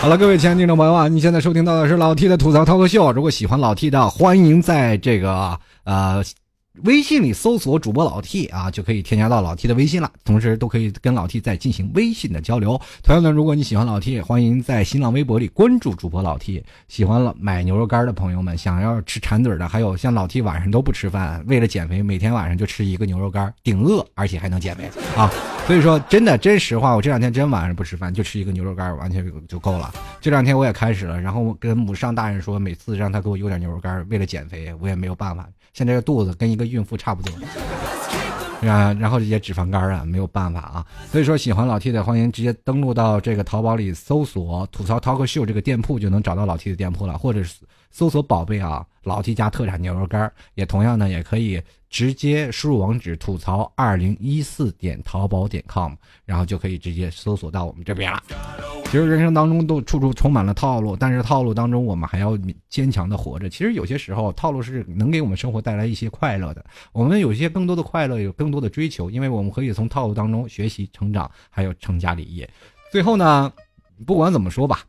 [0.00, 3.12] 好了，各位亲爱的听众朋友啊，你现在收听到的是老 T 的吐槽脱口秀。
[3.12, 6.22] 如果喜欢老 T 的，欢迎在这个呃。
[6.80, 10.10] 微信里搜索主播老 T 啊，就可以添加到老 T 的微信了。
[10.24, 12.80] 同时都可以跟老 T 再进行微信的交流。
[13.02, 16.64] 同样的，如果你喜欢老 T，欢迎在新浪微博里关注主播老 T。
[16.88, 25.30] 喜欢了买牛肉干的朋友们，想要吃馋嘴的，还有像老 T 晚上都不吃饭，为了减肥，每天晚上就吃一个牛肉干，顶饿，而且还能减肥啊。
[25.66, 29.92] 所以说，真的真实话，我这两天真晚上不吃饭，就吃一个牛肉干，完全就够了。
[30.22, 35.46] 这两天我也开始了，然后我跟母上大人说，每次让他给我邮点牛肉干，为了减肥，我也没有办法。
[35.72, 37.32] 现在这肚子跟一个孕妇差不多，
[38.68, 40.86] 啊，然后这些脂肪肝啊，没有办法啊。
[41.10, 47.60] 所以说，喜欢老 T 的，欢迎直接登录到这个淘宝里搜索“吐槽 talk show” 这个店铺，就能找到老 T 的店铺了，或者是
[47.90, 51.60] 搜索“宝贝啊老 T 家特产牛肉干”，也同样呢，也可以。
[51.92, 55.92] 直接输入网址吐槽二零一四点淘宝点 com，
[56.24, 58.22] 然后就可以直接搜索到我们这边了。
[58.86, 62.36] 其实人生当中都处处充满了套路，但是套路当中我们还要
[62.70, 63.50] 坚强的活着。
[63.50, 66.64] 其实有些时候套路是能给我们生活带来一些快乐的。
[66.92, 72.48] 我们有些更多的快乐，有更多的追求，因为我们可以从套路当中学习成长，还有成家立业。
[72.90, 73.52] 最后呢，
[74.06, 74.80] 不管怎么说吧，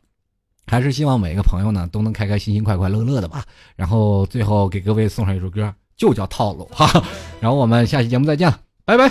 [0.66, 3.44] 还是希望每一个朋友呢都能开开心心、快快乐乐的吧。
[3.76, 5.74] 然后最后给各位送上一首歌。
[5.96, 7.02] 就叫套路哈，
[7.40, 8.52] 然后我们下期节目再见，
[8.84, 9.10] 拜拜。